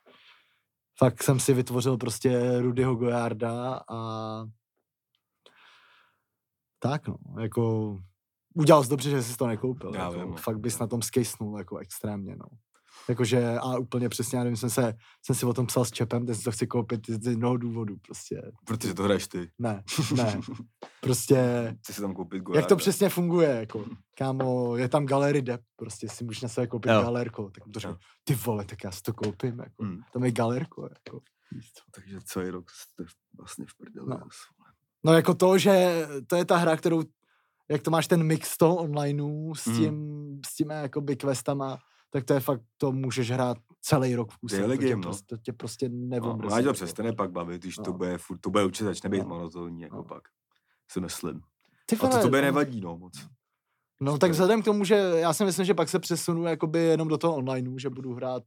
fakt 0.99 1.23
jsem 1.23 1.41
si 1.41 1.55
vytvořil 1.55 1.97
prostě 1.97 2.59
Rudyho 2.61 2.95
Gojarda 2.95 3.81
a 3.89 3.99
tak 6.79 7.09
no, 7.09 7.17
jako 7.41 7.97
udělal 8.55 8.85
jsi 8.85 8.91
dobře, 8.91 9.11
že 9.11 9.23
jsi 9.23 9.37
to 9.37 9.47
nekoupil. 9.47 9.93
Já 9.95 10.05
jako, 10.05 10.19
vím, 10.19 10.31
no. 10.31 10.37
fakt 10.37 10.59
bys 10.59 10.79
na 10.79 10.87
tom 10.87 11.03
skejsnul 11.03 11.59
jako 11.59 11.79
extrémně, 11.79 12.37
no. 12.37 12.47
Jakože 13.09 13.59
a 13.59 13.77
úplně 13.79 14.09
přesně, 14.09 14.39
já 14.39 14.45
nevím, 14.45 14.57
jsem, 14.57 14.71
se, 14.71 14.95
jsem 15.23 15.35
si 15.37 15.47
o 15.47 15.53
tom 15.55 15.67
psal 15.67 15.85
s 15.85 15.91
Čepem, 15.91 16.27
teď 16.27 16.37
si 16.37 16.45
to 16.45 16.53
chci 16.53 16.67
koupit 16.67 17.01
z 17.11 17.27
jednoho 17.27 17.57
důvodu, 17.57 17.97
prostě. 18.07 18.43
Protože 18.65 18.95
to 18.95 19.03
hraješ 19.03 19.27
ty. 19.29 19.51
Ne, 19.59 19.83
ne. 20.17 20.41
Prostě, 21.01 21.37
Chci 21.83 21.93
si 21.93 22.01
tam 22.01 22.15
koupit 22.15 22.37
jak 22.37 22.45
to 22.45 22.53
Gojarda. 22.53 22.77
přesně 22.77 23.09
funguje, 23.09 23.49
jako, 23.49 23.85
kámo, 24.19 24.77
je 24.77 24.89
tam 24.89 25.07
galery 25.07 25.43
dep, 25.43 25.61
prostě 25.77 26.09
si 26.09 26.25
můžeš 26.25 26.43
na 26.43 26.49
sebe 26.49 26.67
koupit 26.67 26.91
Jo. 26.93 27.03
galerko, 27.03 27.51
tak 27.51 27.67
mu 27.67 27.73
to 27.73 27.81
řekl, 27.81 27.97
ty 28.25 28.35
vole, 28.35 28.65
tak 28.65 28.85
já 28.85 28.91
si 28.91 29.03
to 29.03 29.13
koupím, 29.13 29.59
jako, 29.59 29.83
Hmm. 29.85 29.99
tam 30.13 30.25
je 30.25 30.33
galerko, 30.33 30.83
jako. 30.83 31.21
Takže 31.95 32.19
celý 32.25 32.51
rok 32.51 32.71
jste 32.71 33.05
vlastně 33.39 33.65
v 33.69 33.77
prdeli. 33.79 34.07
No. 34.09 34.21
No. 35.05 35.13
Jako 35.13 35.35
to, 35.35 35.59
že 35.59 36.07
to 36.27 36.37
je 36.37 36.45
ta 36.45 36.57
hra, 36.57 36.77
kterou, 36.77 37.03
jak 37.69 37.83
to 37.83 37.91
máš 37.91 38.07
ten 38.07 38.23
mix 38.23 38.57
toho 38.57 38.77
onlineu 38.77 39.55
s 39.55 39.67
Mm. 39.67 39.77
tím, 39.77 40.41
s 40.47 40.55
těmi 40.55 40.75
jakoby 40.75 41.17
questama, 41.17 41.79
tak 42.11 42.25
to 42.25 42.35
je 42.35 42.41
fakt, 42.41 42.63
to 42.79 42.93
můžeš 42.93 43.31
hrát 43.31 43.57
celý 43.81 44.15
rok 44.15 44.33
v 44.33 44.39
kuse. 44.39 44.59
Daily 44.59 44.77
to, 44.77 44.83
tě 44.83 44.89
game, 44.91 44.97
no. 44.97 45.03
prostě, 45.03 45.27
to 45.27 45.37
tě 45.37 45.53
prostě 45.53 45.89
nevomrzí. 45.89 46.45
no, 46.57 46.63
to 46.63 46.69
jako. 46.69 46.73
přestane 46.73 47.13
pak 47.13 47.31
bavit, 47.31 47.63
když 47.63 47.77
to 47.77 47.83
No. 47.87 47.93
bude 47.93 48.19
furt, 48.19 48.39
to 48.39 48.51
bude 48.51 48.65
určitě 48.65 48.85
začne 48.85 49.11
být 49.11 49.23
No. 49.23 49.29
monotónní, 49.29 49.83
jako 49.83 49.97
No. 49.97 50.05
pak. 50.05 50.23
Si 50.91 51.01
myslím. 51.01 51.41
Ty 51.87 51.97
A 51.97 52.09
to 52.09 52.19
tobě 52.23 52.41
no. 52.41 52.45
nevadí, 52.45 52.81
no, 52.81 52.99
moc. 52.99 53.27
No 54.01 54.19
tak 54.19 54.31
vzhledem 54.31 54.63
k 54.63 54.65
tomu, 54.65 54.85
že 54.85 54.95
já 54.95 55.33
si 55.33 55.45
myslím, 55.45 55.67
že 55.67 55.75
pak 55.75 55.89
se 55.89 55.99
přesunu 55.99 56.45
jakoby 56.45 56.79
jenom 56.79 57.09
do 57.09 57.19
toho 57.19 57.35
onlineu, 57.37 57.79
že 57.79 57.91
budu 57.91 58.15
hrát 58.15 58.43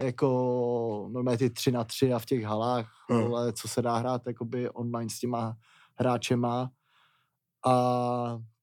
jako 0.00 1.08
normálně 1.12 1.38
ty 1.38 1.50
tři 1.50 1.72
na 1.72 1.84
tři 1.84 2.12
a 2.12 2.18
v 2.18 2.26
těch 2.26 2.44
halách, 2.44 2.90
Hmm. 3.10 3.22
vole, 3.22 3.52
co 3.52 3.68
se 3.68 3.82
dá 3.82 3.96
hrát 3.96 4.26
jakoby 4.26 4.70
online 4.70 5.10
s 5.10 5.18
těma 5.18 5.56
hráčema 5.98 6.70
a 7.66 7.72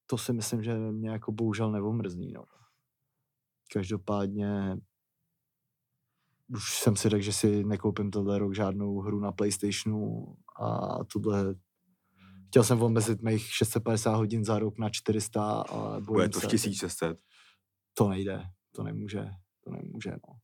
to 0.05 0.17
si 0.17 0.33
myslím, 0.33 0.63
že 0.63 0.75
mě 0.77 1.09
jako 1.09 1.31
bohužel 1.31 1.71
nevomrzní, 1.71 2.31
no. 2.31 2.43
Každopádně 3.73 4.77
už 6.47 6.79
jsem 6.79 6.95
si 6.95 7.09
řekl, 7.09 7.23
že 7.23 7.33
si 7.33 7.63
nekoupím 7.63 8.11
tohle 8.11 8.39
rok 8.39 8.55
žádnou 8.55 8.99
hru 8.99 9.19
na 9.19 9.31
Playstationu 9.31 10.35
a 10.61 10.97
tohle 11.03 11.55
chtěl 12.47 12.63
jsem 12.63 12.81
omezit 12.83 13.21
mých 13.21 13.53
650 13.55 14.15
hodin 14.15 14.45
za 14.45 14.59
rok 14.59 14.77
na 14.77 14.89
400 14.89 15.61
a 15.61 15.99
Bude 15.99 16.29
to 16.29 16.39
v 16.39 16.41
se, 16.41 16.47
1600. 16.47 17.17
to 17.93 18.09
nejde, 18.09 18.43
to 18.75 18.83
nemůže, 18.83 19.29
to 19.63 19.71
nemůže, 19.71 20.11
no. 20.11 20.35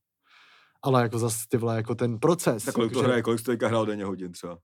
Ale 0.82 1.02
jako 1.02 1.18
zase 1.18 1.38
ty 1.48 1.56
vole, 1.56 1.76
jako 1.76 1.94
ten 1.94 2.18
proces. 2.18 2.64
Tak 2.64 2.74
kolik 2.74 2.92
to 2.92 3.02
hraje, 3.02 3.22
kolik 3.22 3.38
jsi 3.40 3.44
teďka 3.44 3.68
hrál 3.68 3.86
denně 3.86 4.04
hodin 4.04 4.32
třeba? 4.32 4.58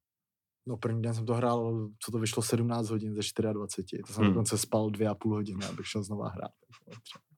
No 0.67 0.77
první 0.77 1.03
den 1.03 1.15
jsem 1.15 1.27
to 1.27 1.35
hrál, 1.35 1.89
co 1.99 2.13
to 2.13 2.19
vyšlo 2.19 2.43
17 2.43 2.89
hodin 2.91 3.15
ze 3.15 3.53
24. 3.53 4.03
To 4.03 4.13
jsem 4.13 4.23
Hmm. 4.25 4.33
dokonce 4.33 4.59
spal 4.59 4.91
dvě 4.91 5.09
a 5.09 5.15
půl 5.15 5.35
hodiny, 5.35 5.67
abych 5.67 5.87
šel 5.87 6.03
znova 6.03 6.29
hrát. 6.29 6.51
třeba. 7.03 7.34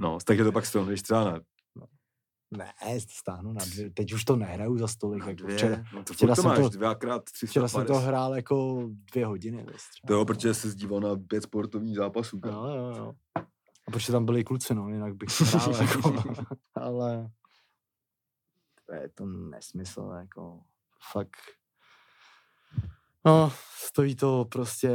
No, 0.00 0.18
takže 0.24 0.44
to 0.44 0.52
pak 0.52 0.66
stronuješ 0.66 1.02
třeba 1.02 1.24
na 1.24 1.40
Ne, 2.56 2.72
stáhnu 3.08 3.52
na 3.52 3.64
dvě. 3.64 3.90
Teď 3.90 4.12
už 4.12 4.24
to 4.24 4.36
nehraju 4.36 4.78
za 4.78 4.88
stolik. 4.88 5.26
Jako 5.26 5.46
včera, 5.48 5.84
no 5.94 6.04
to, 6.04 6.14
včera 6.14 6.34
jsem 6.34 6.54
to- 6.56 6.68
dvakrát 6.68 7.22
včera 7.46 7.68
jsem 7.68 7.80
to 7.80 7.84
350. 7.86 8.06
hrál 8.08 8.34
jako 8.36 8.88
dvě 9.12 9.26
hodiny. 9.26 9.64
třeba, 9.64 10.06
To 10.06 10.12
jo, 10.12 10.18
no. 10.18 10.24
protože 10.24 10.54
jsi 10.54 10.70
zdíval 10.70 11.00
na 11.00 11.16
pět 11.28 11.42
sportovních 11.42 11.96
zápasů. 11.96 12.40
kámo. 12.40 12.68
Jo, 12.68 12.74
jo, 12.76 12.94
jo. 12.96 13.12
A 13.86 13.90
protože 13.90 14.12
tam 14.12 14.24
byli 14.24 14.44
kluci, 14.44 14.74
no, 14.74 14.88
jinak 14.88 15.14
bych 15.16 15.28
hrál, 15.40 15.76
jako, 15.82 16.22
ale 16.74 17.30
to 18.86 18.94
je 18.94 19.08
to 19.08 19.26
nesmysl, 19.26 20.12
jako, 20.20 20.60
fakt. 21.12 21.36
No, 23.26 23.52
stojí 23.76 24.16
to 24.16 24.44
prostě 24.48 24.90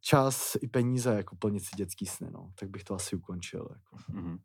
čas 0.00 0.56
i 0.60 0.68
peníze, 0.68 1.14
jako 1.14 1.36
plnit 1.36 1.64
si 1.64 1.76
dětský 1.76 2.06
sny, 2.06 2.28
no, 2.30 2.52
tak 2.58 2.70
bych 2.70 2.84
to 2.84 2.94
asi 2.94 3.16
ukončil, 3.16 3.68
jako. 3.70 3.96
Mhm. 4.08 4.38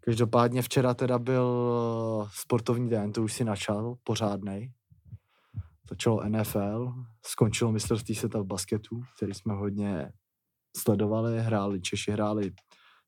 Každopádně 0.00 0.62
včera 0.62 0.94
teda 0.94 1.18
byl 1.18 2.28
sportovní 2.32 2.90
den, 2.90 3.12
to 3.12 3.22
už 3.22 3.32
si 3.32 3.44
načal, 3.44 3.96
pořádnej. 4.04 4.72
Začalo 5.90 6.28
NFL, 6.28 6.94
skončilo 7.26 7.72
mistrovství 7.72 8.14
světa 8.14 8.40
v 8.40 8.44
basketu, 8.44 9.02
který 9.16 9.34
jsme 9.34 9.54
hodně 9.54 10.12
sledovali, 10.76 11.40
hráli, 11.40 11.80
Češi 11.80 12.10
hráli 12.10 12.52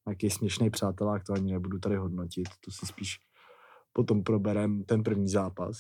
nějaký 0.07 0.31
směšný 0.31 0.71
přátelák, 0.71 1.25
to 1.25 1.33
ani 1.33 1.53
nebudu 1.53 1.79
tady 1.79 1.97
hodnotit, 1.97 2.49
to 2.65 2.71
si 2.71 2.87
spíš 2.87 3.17
potom 3.93 4.23
proberem 4.23 4.85
ten 4.85 5.03
první 5.03 5.29
zápas. 5.29 5.77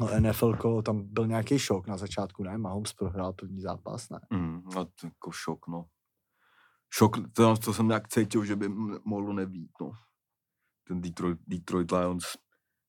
No 0.00 0.20
NFL, 0.20 0.82
tam 0.82 1.02
byl 1.02 1.26
nějaký 1.26 1.58
šok 1.58 1.86
na 1.86 1.96
začátku, 1.96 2.42
ne? 2.42 2.58
Mahomes 2.58 2.92
prohrál 2.92 3.32
první 3.32 3.60
zápas, 3.60 4.08
ne? 4.10 4.20
Mm, 4.30 4.62
no, 4.74 4.84
to 4.84 5.06
jako 5.06 5.30
šok, 5.30 5.68
no. 5.68 5.84
Šok, 6.90 7.16
to, 7.32 7.56
to 7.56 7.74
jsem 7.74 7.88
nějak 7.88 8.08
cítil, 8.08 8.44
že 8.44 8.56
by 8.56 8.68
mohlo 9.04 9.32
nebýt, 9.32 9.70
no. 9.80 9.92
Ten 10.88 11.00
Detroit, 11.00 11.38
Detroit 11.46 11.92
Lions 11.92 12.24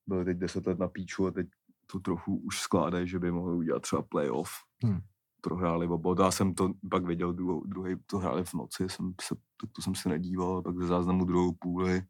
byl 0.08 0.26
teď 0.26 0.38
10 0.38 0.68
let 0.68 0.80
na 0.80 0.88
píču 0.88 1.28
a 1.28 1.32
teď 1.32 1.48
to 1.92 2.00
trochu 2.00 2.38
už 2.38 2.60
skládají, 2.60 3.08
že 3.08 3.20
by 3.20 3.32
mohli 3.32 3.56
udělat 3.56 3.82
třeba 3.82 4.02
playoff. 4.02 4.52
Hmm. 4.84 5.00
Prohráli 5.42 5.88
oba. 5.88 6.16
Já 6.24 6.32
jsem 6.32 6.54
to 6.54 6.74
pak 6.92 7.06
viděl, 7.06 7.34
druhou, 7.34 7.64
druhý 7.64 7.96
to 8.06 8.18
hráli 8.18 8.44
v 8.44 8.54
noci, 8.54 8.90
jsem 8.90 9.14
se, 9.22 9.36
tak 9.62 9.70
to 9.76 9.82
jsem 9.82 9.96
se 9.96 10.10
nedíval, 10.10 10.62
pak 10.62 10.78
ze 10.80 10.88
záznamu 10.88 11.26
druhou 11.26 11.52
půli. 11.60 12.02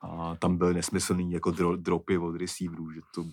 A 0.00 0.36
tam 0.36 0.58
byly 0.58 0.74
nesmyslný 0.74 1.32
jako 1.32 1.50
dro, 1.50 1.76
dropy 1.76 2.18
od 2.18 2.36
receiverů, 2.36 2.90
že 2.90 3.00
to, 3.14 3.24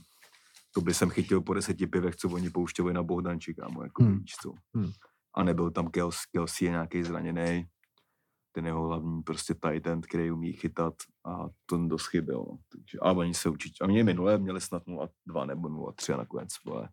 to 0.71 0.82
by 0.82 0.93
jsem 0.93 1.10
chytil 1.10 1.41
po 1.41 1.53
deseti 1.53 1.88
pivech, 1.88 2.15
co 2.15 2.29
oni 2.29 2.49
pouštěli 2.49 2.93
na 2.93 3.03
Bohdanči, 3.03 3.53
kámo, 3.55 3.84
jako 3.84 4.03
Hmm. 4.03 4.19
víš 4.19 4.32
co. 4.41 4.53
Hmm. 4.75 4.91
A 5.34 5.43
nebyl 5.43 5.71
tam 5.71 5.88
Kelsey, 5.88 6.19
Kelsey 6.32 6.65
je 6.67 6.71
nějaký 6.71 7.03
zraněný, 7.03 7.65
ten 8.51 8.65
jeho 8.65 8.88
hlavní 8.88 9.23
prostě 9.23 9.53
titan, 9.53 10.01
který 10.01 10.32
umí 10.32 10.53
chytat 10.53 10.93
a 11.25 11.45
ten 11.65 11.88
dost 11.88 12.05
chyběl. 12.08 12.38
No. 12.38 12.58
Takže, 12.71 12.97
a 13.01 13.12
oni 13.12 13.34
se 13.34 13.49
určitě, 13.49 13.84
a 13.84 13.88
mě 13.88 14.03
minule 14.03 14.38
měli 14.38 14.62
snad 14.62 14.84
0-2 14.88 15.45
nebo 15.47 15.69
0-3 15.69 16.13
a 16.13 16.17
nakonec 16.17 16.49
vole, 16.65 16.89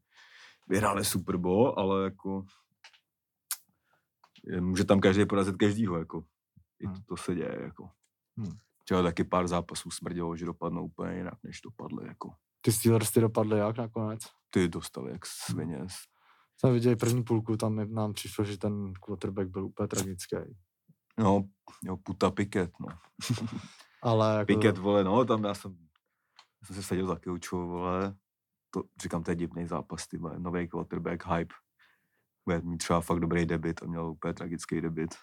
vyhráli 0.69 1.05
Super 1.05 1.37
Bowl, 1.37 1.75
ale 1.77 2.05
jako 2.05 2.45
je- 4.45 4.61
může 4.61 4.85
tam 4.85 5.01
každý 5.01 5.27
porazit 5.27 5.57
každýho, 5.57 5.99
jako. 5.99 6.25
I 6.81 6.85
to, 6.87 6.91
Hmm. 6.93 7.03
to 7.09 7.17
se 7.17 7.35
děje, 7.35 7.59
jako. 7.62 7.91
Hmm. 8.37 8.57
Třeba 8.85 9.03
taky 9.03 9.25
pár 9.25 9.47
zápasů 9.49 9.91
smrdělo, 9.91 10.37
že 10.37 10.47
dopadnou 10.47 10.85
úplně 10.85 11.17
jinak, 11.17 11.39
než 11.43 11.61
dopadly, 11.61 12.07
jako. 12.09 12.31
Ty 12.66 12.72
Steelers 12.72 13.11
ty 13.11 13.20
dopadly 13.20 13.59
jak 13.59 13.79
nakonec? 13.79 14.20
Ty 14.50 14.68
dostali 14.68 15.12
jak 15.12 15.26
svině. 15.26 15.87
Jsme 16.57 16.72
viděli 16.72 16.96
první 16.96 17.24
půlku, 17.24 17.57
tam 17.57 17.94
nám 17.94 18.12
přišlo, 18.12 18.44
že 18.44 18.59
ten 18.59 18.92
quarterback 18.94 19.48
byl 19.48 19.64
úplně 19.64 19.88
tragický. 19.88 20.37
No, 21.18 21.48
jo, 21.85 21.96
puta 21.96 22.31
Piket, 22.31 22.70
no. 22.81 22.88
Ale 24.02 24.38
jako, 24.38 24.46
Piket, 24.46 24.79
vole, 24.79 25.05
no, 25.05 25.24
tam 25.24 25.44
já 25.44 25.55
jsem, 25.55 25.76
já 26.62 26.66
jsem 26.66 26.76
se 26.76 26.83
seděl 26.83 27.07
za 27.07 27.16
koučou, 27.16 27.68
vole, 27.68 28.16
to, 28.70 28.83
říkám, 29.02 29.22
to 29.22 29.31
je 29.31 29.35
divný 29.35 29.66
zápas, 29.66 30.07
ty 30.07 30.18
vole, 30.18 30.38
nový 30.38 30.68
quarterback, 30.68 31.26
hype, 31.26 31.55
bude 32.44 32.61
mít 32.61 32.79
třeba 32.79 33.00
fakt 33.00 33.20
dobrý 33.20 33.46
debit 33.46 33.83
a 33.83 33.87
měl 33.87 34.07
úplně 34.07 34.35
tragický 34.35 34.81
debit. 34.81 35.14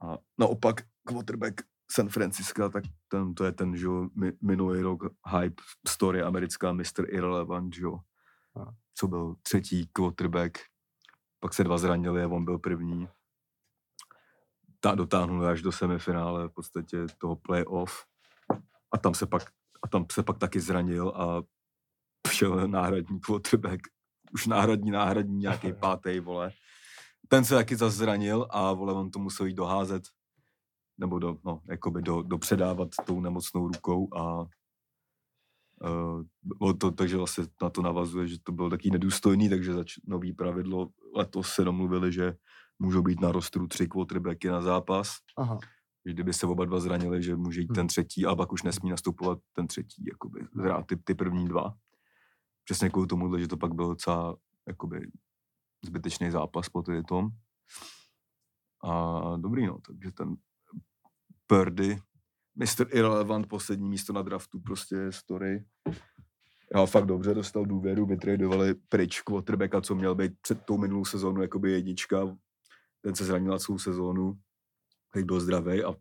A 0.00 0.18
naopak 0.38 0.82
quarterback 1.08 1.60
San 1.90 2.08
Francisco, 2.08 2.68
tak 2.68 2.84
ten, 3.08 3.34
to 3.34 3.44
je 3.44 3.52
ten, 3.52 3.76
že 3.76 3.86
jo, 3.86 4.08
mi- 4.14 4.32
minulý 4.42 4.82
rok 4.82 5.02
hype 5.30 5.62
story 5.88 6.22
americká 6.22 6.72
Mr. 6.72 7.04
Irrelevant, 7.08 7.74
že 7.74 7.82
jo, 7.82 8.00
co 8.94 9.08
byl 9.08 9.36
třetí 9.42 9.86
quarterback, 9.92 10.58
pak 11.40 11.54
se 11.54 11.64
dva 11.64 11.78
zranili 11.78 12.22
a 12.22 12.28
on 12.28 12.44
byl 12.44 12.58
první. 12.58 13.08
Ta 14.80 14.94
dotáhnul 14.94 15.46
až 15.46 15.62
do 15.62 15.72
semifinále 15.72 16.48
v 16.48 16.52
podstatě 16.52 17.06
toho 17.18 17.36
playoff 17.36 18.04
a 18.92 18.98
tam 18.98 19.14
se 19.14 19.26
pak, 19.26 19.42
a 19.82 19.88
tam 19.88 20.06
se 20.12 20.22
pak 20.22 20.38
taky 20.38 20.60
zranil 20.60 21.08
a 21.08 21.42
šel 22.30 22.68
náhradní 22.68 23.20
quarterback, 23.20 23.80
už 24.32 24.46
náhradní, 24.46 24.90
náhradní 24.90 25.36
nějaký 25.38 25.72
pátý, 25.80 26.20
vole. 26.20 26.52
Ten 27.28 27.44
se 27.44 27.54
taky 27.54 27.76
zase 27.76 27.96
zranil 27.96 28.46
a 28.50 28.72
vole, 28.72 28.94
on 28.94 29.10
to 29.10 29.18
musel 29.18 29.46
jít 29.46 29.54
doházet 29.54 30.02
nebo 30.98 31.18
do, 31.18 31.38
no, 31.44 31.60
jakoby 31.68 32.02
do, 32.02 32.22
dopředávat 32.22 32.88
tou 33.06 33.20
nemocnou 33.20 33.68
rukou 33.68 34.08
a 34.16 34.46
uh, 36.60 36.72
to, 36.78 36.90
takže 36.90 37.16
vlastně 37.16 37.44
na 37.62 37.70
to 37.70 37.82
navazuje, 37.82 38.28
že 38.28 38.36
to 38.42 38.52
bylo 38.52 38.70
taky 38.70 38.90
nedůstojný, 38.90 39.48
takže 39.48 39.72
zač, 39.72 39.94
nový 40.06 40.32
pravidlo 40.32 40.88
letos 41.16 41.52
se 41.52 41.64
domluvili, 41.64 42.12
že 42.12 42.34
můžou 42.78 43.02
být 43.02 43.20
na 43.20 43.32
rostru 43.32 43.66
tři 43.66 43.86
quarterbacky 43.86 44.48
na 44.48 44.62
zápas, 44.62 45.08
Aha. 45.36 45.58
že 46.06 46.12
kdyby 46.12 46.32
se 46.32 46.46
oba 46.46 46.64
dva 46.64 46.80
zranili, 46.80 47.22
že 47.22 47.36
může 47.36 47.60
jít 47.60 47.70
Hmm. 47.70 47.74
ten 47.74 47.86
třetí, 47.86 48.26
ale 48.26 48.36
pak 48.36 48.52
už 48.52 48.62
nesmí 48.62 48.90
nastupovat 48.90 49.38
ten 49.52 49.66
třetí, 49.66 50.04
jakoby, 50.10 50.46
hrát 50.56 50.86
ty, 50.86 50.96
ty 50.96 51.14
první 51.14 51.48
dva. 51.48 51.74
Přesně 52.64 52.90
kvůli 52.90 53.06
tomu, 53.06 53.38
že 53.38 53.48
to 53.48 53.56
pak 53.56 53.74
byl 53.74 53.88
docela 53.88 54.36
jakoby, 54.68 55.10
zbytečný 55.84 56.30
zápas 56.30 56.68
po 56.68 56.82
tom. 57.08 57.28
A 58.84 59.36
dobrý, 59.36 59.66
no, 59.66 59.78
takže 59.86 60.12
ten 60.12 60.36
Purdy, 61.46 61.98
Mr. 62.56 62.86
Irrelevant, 62.90 63.46
poslední 63.48 63.88
místo 63.88 64.12
na 64.12 64.22
draftu, 64.22 64.60
prostě 64.60 65.12
story. 65.12 65.64
Já 66.74 66.86
fakt 66.86 67.06
dobře 67.06 67.34
dostal 67.34 67.66
důvěru, 67.66 68.06
vytradovali 68.06 68.74
pryč 68.74 69.20
quarterbacka, 69.20 69.80
co 69.80 69.94
měl 69.94 70.14
být 70.14 70.32
před 70.40 70.64
tou 70.64 70.78
minulou 70.78 71.04
sezónu 71.04 71.42
jakoby 71.42 71.72
jednička. 71.72 72.36
Ten 73.00 73.14
se 73.14 73.24
zranil 73.24 73.52
na 73.52 73.58
celou 73.58 73.78
sezónu, 73.78 74.38
teď 75.10 75.24
byl 75.24 75.40
zdravý 75.40 75.84
a 75.84 75.94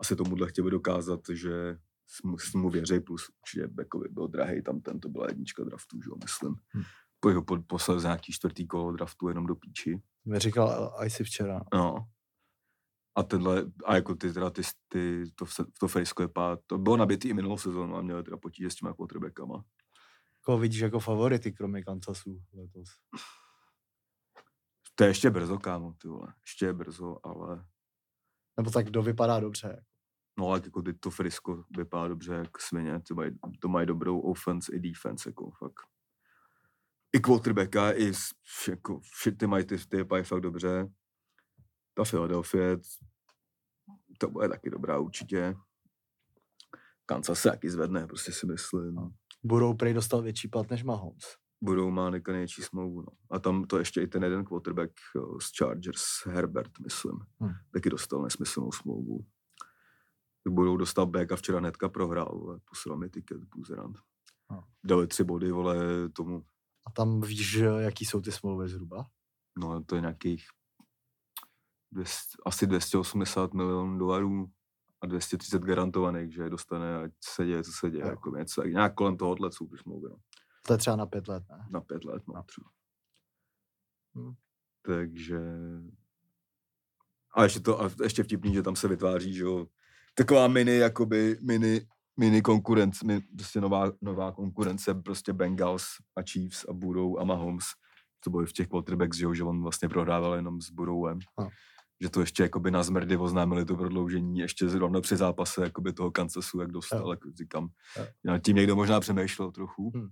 asi 0.00 0.16
tomuhle 0.16 0.48
chtěli 0.48 0.70
dokázat, 0.70 1.20
že 1.32 1.76
mu, 2.24 2.38
s 2.38 2.52
mu 2.52 2.70
věří, 2.70 3.00
plus 3.00 3.28
určitě 3.42 3.74
jakoby 3.78 4.08
byl 4.10 4.28
drahý, 4.28 4.62
tam 4.62 4.80
ten 4.80 5.00
to 5.00 5.08
byla 5.08 5.26
jednička 5.28 5.64
draftu, 5.64 6.02
že 6.02 6.08
jo, 6.10 6.16
myslím. 6.22 6.54
Hm. 6.76 6.82
Po 7.20 7.28
jeho 7.28 7.42
poslal 7.66 8.00
za 8.00 8.08
nějaký 8.08 8.32
čtvrtý 8.32 8.66
kolo 8.66 8.92
draftu 8.92 9.28
jenom 9.28 9.46
do 9.46 9.54
píči. 9.54 10.02
Mi 10.24 10.38
říkal 10.38 10.94
IC 11.04 11.20
včera. 11.24 11.60
No. 11.74 12.08
A 13.14 13.22
tenhle, 13.22 13.64
a 13.84 13.94
jako 13.94 14.14
ty 14.14 14.32
teda, 14.32 14.50
ty, 14.50 14.62
ty 14.88 15.24
to, 15.34 15.44
v- 15.44 15.56
to 15.80 15.88
je 16.22 16.28
pát, 16.28 16.60
to 16.66 16.78
bylo 16.78 16.96
nabitý 16.96 17.28
i 17.28 17.34
minulou 17.34 17.58
sezónu 17.58 17.96
a 17.96 18.02
měli 18.02 18.22
teda 18.22 18.36
potíže 18.36 18.70
s 18.70 18.74
těma 18.74 18.92
quarterbackama. 18.94 19.64
Koho 20.40 20.58
vidíš 20.58 20.80
jako 20.80 21.00
favority, 21.00 21.52
kromě 21.52 21.82
Kansasu 21.82 22.42
letos? 22.54 22.88
To 24.94 25.04
je 25.04 25.10
ještě 25.10 25.30
brzo, 25.30 25.58
kámo, 25.58 25.92
ty 26.02 26.08
vole. 26.08 26.34
Ještě 26.46 26.66
je 26.66 26.72
brzo, 26.72 27.16
ale 27.26 27.64
Nebo 28.56 28.70
tak 28.70 28.86
kdo 28.86 29.02
vypadá 29.02 29.40
dobře? 29.40 29.84
no 30.38 30.48
ale 30.48 30.60
jako 30.64 30.82
ty 30.82 30.94
to 30.94 31.10
Frisko 31.10 31.64
vypadá 31.76 32.08
dobře 32.08 32.32
jak 32.34 32.60
svině, 32.60 33.00
to 33.08 33.14
mají, 33.14 33.30
to 33.60 33.68
mají 33.68 33.86
dobrou 33.86 34.20
offense 34.20 34.72
i 34.76 34.80
defense, 34.80 35.28
jako 35.28 35.50
fakt. 35.50 35.80
I 37.16 37.20
quarterbacka, 37.20 37.92
i 37.92 38.12
jako, 38.68 39.00
ty 39.38 39.46
mají 39.46 39.64
ty, 39.64 39.78
ty 39.88 39.96
fakt 40.24 40.40
dobře. 40.40 40.88
Ta 41.98 42.04
Philadelphia, 42.04 42.76
to 44.18 44.30
bude 44.30 44.48
taky 44.48 44.70
dobrá 44.70 44.98
určitě. 44.98 45.56
Kansas 47.06 47.40
se 47.40 47.50
taky 47.50 47.70
zvedne, 47.70 48.06
prostě 48.06 48.32
si 48.32 48.46
myslím. 48.46 48.96
Budou 49.44 49.74
prej 49.74 49.94
dostal 49.94 50.22
větší 50.22 50.48
plat 50.48 50.70
než 50.70 50.82
Mahomes. 50.84 51.24
budou 51.60 51.90
má 51.90 52.10
nejka 52.10 52.32
největší 52.32 52.62
smlouvu. 52.62 53.00
No. 53.00 53.06
A 53.30 53.38
tam 53.38 53.64
to 53.64 53.78
ještě 53.78 54.02
i 54.02 54.06
ten 54.06 54.24
jeden 54.24 54.44
quarterback 54.44 54.92
z 55.42 55.58
Chargers, 55.58 56.02
Herbert, 56.26 56.70
myslím, 56.84 57.12
Hmm. 57.40 57.52
taky 57.72 57.90
dostal 57.90 58.22
nesmyslnou 58.22 58.72
smlouvu. 58.72 59.26
Budou 60.48 60.76
dostal 60.76 61.06
back 61.06 61.32
a 61.32 61.36
včera 61.36 61.58
hnedka 61.58 61.88
prohrál, 61.88 62.38
vole, 62.38 62.60
poslal 62.68 62.96
mi 62.98 63.10
tiket 63.10 63.38
Buzerant. 63.56 63.98
Hmm. 64.50 64.60
Dali 64.84 65.06
tři 65.06 65.24
body, 65.24 65.50
vole, 65.50 66.08
tomu, 66.08 66.44
A 66.86 66.90
tam 66.90 67.20
víš, 67.20 67.54
jaký 67.78 68.04
jsou 68.04 68.20
ty 68.20 68.32
smlouvy 68.32 68.68
zhruba? 68.68 69.06
no 69.58 69.84
to 69.84 69.94
je 69.94 70.00
nějakých 70.00 70.46
200, 71.92 72.18
asi 72.46 72.66
280 72.66 73.54
milionů 73.54 73.98
dolarů 73.98 74.46
a 75.00 75.06
230 75.06 75.62
garantovaných, 75.62 76.34
že 76.34 76.42
je 76.42 76.50
dostane, 76.50 76.96
ať 76.96 77.10
se 77.24 77.46
děje, 77.46 77.62
co 77.62 77.72
se 77.72 77.90
děje, 77.90 78.02
Jo. 78.04 78.08
jako 78.08 78.36
něco, 78.36 78.62
nějak 78.62 78.94
kolem 78.94 79.16
tohohle 79.16 79.52
jsou 79.52 79.66
ty 79.66 79.76
smlouvy, 79.78 80.08
no. 80.10 80.16
To 80.66 80.72
je 80.74 80.78
třeba 80.78 80.96
na 80.96 81.06
pět 81.06 81.28
let, 81.28 81.44
ne? 81.50 81.66
na 81.70 81.80
pět 81.80 82.04
let, 82.04 82.22
no, 82.28 82.34
No. 82.34 82.42
třeba. 82.42 82.70
Hmm. 84.14 84.34
Takže... 84.82 85.38
A 87.34 87.42
ještě, 87.42 87.60
to, 87.60 87.82
a 87.82 87.90
ještě 88.02 88.22
vtipný, 88.22 88.54
že 88.54 88.62
tam 88.62 88.76
se 88.76 88.88
vytváří, 88.88 89.34
že 89.34 89.42
jo, 89.42 89.66
taková 90.14 90.48
mini, 90.48 90.76
jakoby, 90.76 91.38
mini, 91.42 91.86
mini 92.16 92.42
konkurence, 92.42 93.06
mi, 93.06 93.20
prostě 93.20 93.60
nová, 93.60 93.92
nová 94.00 94.32
konkurence, 94.32 94.94
prostě 94.94 95.32
Bengals 95.32 95.84
a 96.16 96.22
Chiefs 96.22 96.64
a 96.68 96.72
Burrow 96.72 97.18
a 97.20 97.24
Mahomes, 97.24 97.64
to 98.24 98.30
byly 98.30 98.46
v 98.46 98.52
těch 98.52 98.68
quarterbacks, 98.68 99.16
že, 99.16 99.24
jo, 99.24 99.34
že 99.34 99.44
on 99.44 99.62
vlastně 99.62 99.88
prohrával 99.88 100.34
jenom 100.34 100.60
s 100.60 100.70
Burrowem. 100.70 101.18
No. 101.38 101.48
Že 102.00 102.10
to 102.10 102.20
ještě 102.20 102.42
jakoby 102.42 102.70
na 102.70 102.82
zmrdy 102.82 103.16
oznámili 103.16 103.64
to 103.64 103.76
prodloužení 103.76 104.38
ještě 104.38 104.68
zrovna 104.68 105.00
při 105.00 105.16
zápase 105.16 105.62
jakoby 105.62 105.92
toho 105.92 106.10
Kansasu, 106.10 106.60
jak 106.60 106.70
dostal, 106.70 107.00
Jo. 107.00 107.10
jako 107.10 107.30
říkám. 107.38 107.68
Nad 108.24 108.38
tím 108.38 108.56
někdo 108.56 108.76
možná 108.76 109.00
přemýšlel 109.00 109.50
trochu. 109.52 109.90
Hmm. 109.94 110.08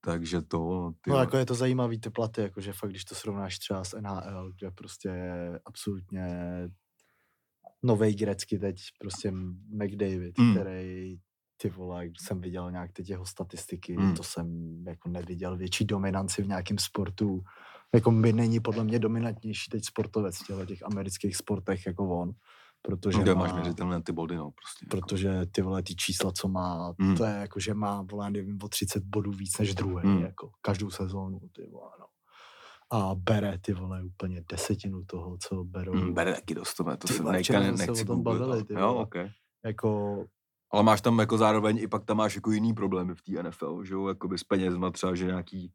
Takže 0.00 0.42
to... 0.42 0.92
Ty 1.00 1.10
No 1.10 1.16
jako 1.18 1.36
je 1.36 1.46
to 1.46 1.54
zajímavý 1.54 2.00
ty 2.00 2.10
platy, 2.10 2.40
jakože 2.40 2.72
fakt, 2.72 2.90
když 2.90 3.04
to 3.04 3.14
srovnáš 3.14 3.58
třeba 3.58 3.84
s 3.84 4.00
NHL, 4.00 4.52
kde 4.58 4.70
prostě 4.70 5.08
je 5.08 5.60
absolutně 5.64 6.28
novej 7.82 8.14
grecky 8.14 8.58
teď, 8.58 8.76
prostě 9.00 9.30
McDavid, 9.68 10.38
Mm. 10.38 10.54
který 10.54 11.16
ty 11.56 11.70
vole, 11.70 12.04
jak 12.06 12.12
jsem 12.20 12.40
viděl 12.40 12.70
nějak 12.70 12.92
teď 12.92 13.10
jeho 13.10 13.26
statistiky, 13.26 13.96
Mm. 13.96 14.14
to 14.14 14.22
jsem 14.22 14.76
jako 14.86 15.08
neviděl 15.08 15.56
větší 15.56 15.84
dominanci 15.84 16.42
v 16.42 16.48
nějakém 16.48 16.78
sportu. 16.78 17.42
Jako 17.94 18.10
by 18.10 18.32
není 18.32 18.60
podle 18.60 18.84
mě 18.84 18.98
dominantnější 18.98 19.70
teď 19.70 19.84
sportovec 19.84 20.36
v 20.48 20.66
těch 20.66 20.82
amerických 20.82 21.36
sportech 21.36 21.86
jako 21.86 22.08
on, 22.20 22.30
protože 22.82 23.18
Kde 23.22 23.34
má, 23.34 23.40
máš 23.40 23.52
měřitelné 23.52 24.02
ty 24.02 24.12
body, 24.12 24.36
no, 24.36 24.50
prostě. 24.50 24.86
jako. 24.86 24.96
protože 25.06 25.46
ty 25.52 25.62
vole, 25.62 25.82
ty 25.82 25.94
čísla, 25.94 26.32
co 26.32 26.48
má, 26.48 26.94
Mm. 26.98 27.16
to 27.16 27.24
je 27.24 27.30
jako, 27.32 27.60
že 27.60 27.74
má, 27.74 28.02
vole, 28.10 28.30
nevím, 28.30 28.58
o 28.62 28.68
30 28.68 29.02
bodů 29.04 29.30
víc 29.32 29.58
než 29.58 29.74
druhý, 29.74 30.06
Mm. 30.08 30.18
jako 30.22 30.50
každou 30.62 30.90
sezónu, 30.90 31.40
ty 31.52 31.66
vole, 31.72 31.90
no. 32.00 32.06
A 32.92 33.14
bere, 33.14 33.58
ty 33.58 33.72
vole, 33.72 34.02
úplně 34.02 34.42
desetinu 34.50 35.04
toho, 35.06 35.36
co 35.48 35.64
berou. 35.64 35.94
Mm, 35.94 36.14
bere 36.14 36.32
taky 36.34 36.54
dost, 36.54 36.74
to, 36.74 36.96
to 36.96 37.08
se 37.08 37.22
nejka 37.22 37.60
ne, 37.60 37.68
jsme 37.68 37.76
se 37.76 37.84
o 37.84 37.86
nechci 37.86 38.04
tom 38.04 38.22
bavili, 38.22 38.58
no. 38.58 38.64
ty 38.64 38.72
Jo, 38.74 38.88
vole. 38.88 39.02
okay. 39.02 39.30
Jako, 39.64 40.24
Ale 40.72 40.82
máš 40.82 41.00
tam 41.00 41.18
jako 41.18 41.38
zároveň 41.38 41.78
i 41.78 41.86
pak 41.88 42.04
tam 42.04 42.16
máš 42.16 42.34
jako 42.34 42.50
jiný 42.50 42.74
problémy 42.74 43.14
v 43.14 43.22
té 43.22 43.42
NFL, 43.42 43.84
že 43.84 43.94
jo, 43.94 44.08
jakoby 44.08 44.38
s 44.38 44.44
penězma 44.44 44.90
třeba, 44.90 45.14
že 45.14 45.26
nějaký, 45.26 45.72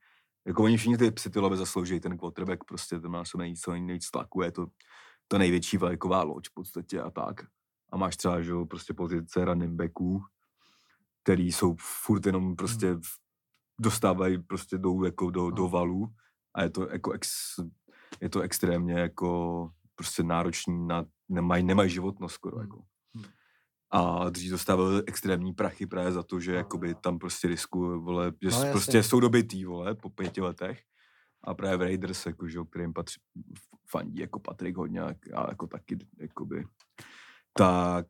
jako 0.48 0.64
oni 0.64 0.78
všichni 0.78 0.98
ty 0.98 1.12
si 1.20 1.30
ty 1.30 1.40
love 1.40 1.58
zaslouží, 1.58 2.00
ten 2.00 2.18
quarterback 2.18 2.64
prostě 2.64 3.00
ten 3.00 3.12
má 3.12 3.26
sebe 3.26 3.42
nejvíc, 3.44 3.62
co 3.62 3.72
nejvíc 3.72 4.12
tlaku, 4.12 4.42
je 4.42 4.52
to 4.52 4.68
to 5.28 5.38
největší 5.38 5.78
vlajková 5.78 6.24
loď 6.24 6.48
v 6.48 6.54
podstatě 6.54 7.02
a 7.02 7.10
tak. 7.10 7.42
A 7.92 7.98
máš 7.98 8.18
třeba, 8.18 8.42
že 8.42 8.52
jo, 8.52 8.66
prostě 8.66 8.94
pozice 8.94 9.46
running 9.46 9.74
backů, 9.74 10.24
který 11.24 11.52
jsou 11.52 11.76
furt 11.80 12.26
jenom 12.26 12.56
prostě 12.56 12.88
Hmm. 12.92 13.02
dostávají 13.82 14.38
prostě 14.44 14.78
jdou 14.78 15.04
jako 15.04 15.30
do, 15.30 15.52
do 15.52 15.64
No. 15.64 15.70
valů 15.70 16.08
a 16.56 16.64
je 16.64 16.70
to 16.70 16.90
jako 16.90 17.12
ex, 17.12 17.30
je 18.22 18.30
to 18.30 18.42
extrémně 18.42 18.94
jako 18.94 19.70
prostě 19.96 20.24
náročný 20.24 20.88
na, 20.88 21.06
nemají, 21.30 21.64
nemají 21.64 21.90
životnost 21.90 22.36
skoro 22.36 22.58
Hmm. 22.58 22.66
jako. 22.66 22.84
A 23.96 24.30
dřív 24.30 24.52
dostávali 24.52 25.04
extrémní 25.08 25.54
prachy 25.54 25.86
právě 25.86 26.12
za 26.12 26.24
to, 26.24 26.40
že 26.40 26.52
No, 26.52 26.58
jakoby 26.58 26.88
no. 26.88 26.96
tam 26.96 27.20
prostě 27.20 27.48
riskují, 27.48 28.02
vole, 28.02 28.32
že 28.42 28.50
No, 28.50 28.72
prostě 28.72 29.04
jsou 29.04 29.20
dobitý, 29.20 29.66
vole, 29.66 29.96
po 29.96 30.10
pěti 30.10 30.42
letech. 30.42 30.82
A 31.44 31.54
právě 31.54 31.78
v 31.78 31.82
Raiders, 31.82 32.26
jako, 32.26 32.48
že, 32.48 32.58
jo, 32.58 32.66
kterým 32.66 32.94
patří, 32.94 33.22
fandí 33.90 34.20
jako 34.20 34.40
Patrik 34.40 34.78
hodně, 34.78 35.02
a 35.02 35.14
a 35.34 35.50
jako 35.50 35.68
taky, 35.68 35.98
jakoby, 36.20 36.66
tak 37.54 38.06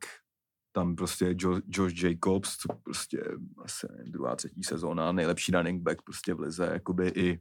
tam 0.72 0.96
prostě 0.96 1.34
jo, 1.40 1.60
Josh 1.68 2.02
Jacobs, 2.02 2.56
co 2.56 2.68
prostě 2.82 3.22
asi 3.58 3.86
nevím, 3.96 4.12
druhá, 4.12 4.36
třetí 4.36 4.62
sezóna, 4.62 5.12
nejlepší 5.12 5.52
running 5.52 5.82
back 5.82 6.02
prostě 6.02 6.34
v 6.34 6.40
lize, 6.40 6.70
jakoby 6.72 7.08
i 7.08 7.40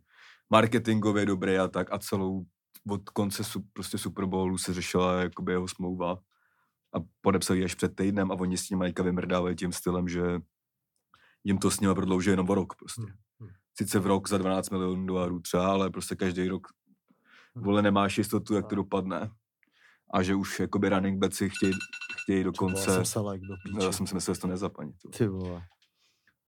marketingově 0.50 1.26
dobrý 1.26 1.58
a 1.58 1.68
tak 1.68 1.94
a 1.94 2.00
celou 2.00 2.46
od 2.90 3.10
konce 3.10 3.44
su, 3.44 3.62
prostě 3.74 3.98
Super 3.98 4.26
Bowlu 4.26 4.58
se 4.58 4.74
řešila 4.74 5.22
jakoby 5.22 5.52
jeho 5.52 5.68
smlouva 5.68 6.20
a 6.96 7.00
podepsali 7.22 7.64
až 7.64 7.76
před 7.76 7.96
týdnem 7.96 8.32
a 8.32 8.36
oni 8.36 8.58
s 8.58 8.70
ním 8.70 8.80
Majka 8.80 9.04
vymrdávají 9.04 9.56
tím 9.56 9.72
stylem, 9.72 10.08
že 10.08 10.22
jim 11.44 11.58
to 11.58 11.72
s 11.72 11.80
nimi 11.80 11.94
prodlouží 11.94 12.30
jenom 12.30 12.50
o 12.50 12.56
rok 12.56 12.76
prostě. 12.76 13.02
Hmm, 13.02 13.12
hmm. 13.40 13.50
Sice 13.78 14.00
v 14.00 14.08
rok 14.08 14.30
za 14.30 14.38
12 14.38 14.70
milionů 14.70 15.06
dolarů 15.06 15.40
třeba, 15.40 15.68
ale 15.68 15.90
prostě 15.90 16.16
každý 16.16 16.48
rok 16.48 16.68
Hmm. 17.56 17.66
vole 17.66 17.82
nemáš 17.82 18.18
jistotu, 18.18 18.54
jak 18.54 18.68
to 18.68 18.76
dopadne. 18.76 19.32
A 20.14 20.24
že 20.24 20.36
už 20.36 20.60
jakoby 20.60 20.90
running 20.90 21.20
backi 21.20 21.50
chtějí, 21.50 21.74
chtějí 22.24 22.44
dokonce... 22.44 22.92
jsem 22.92 23.06
se 23.06 23.20
like 23.20 23.46
do 23.48 23.56
No, 23.74 23.86
já 23.86 23.92
jsem 23.92 24.08
si 24.08 24.16
myslel, 24.16 24.36
že 24.36 24.42
to 24.42 24.48
nezapaní. 24.48 24.94
To. 24.94 25.10
Ty 25.10 25.28
vole. 25.28 25.64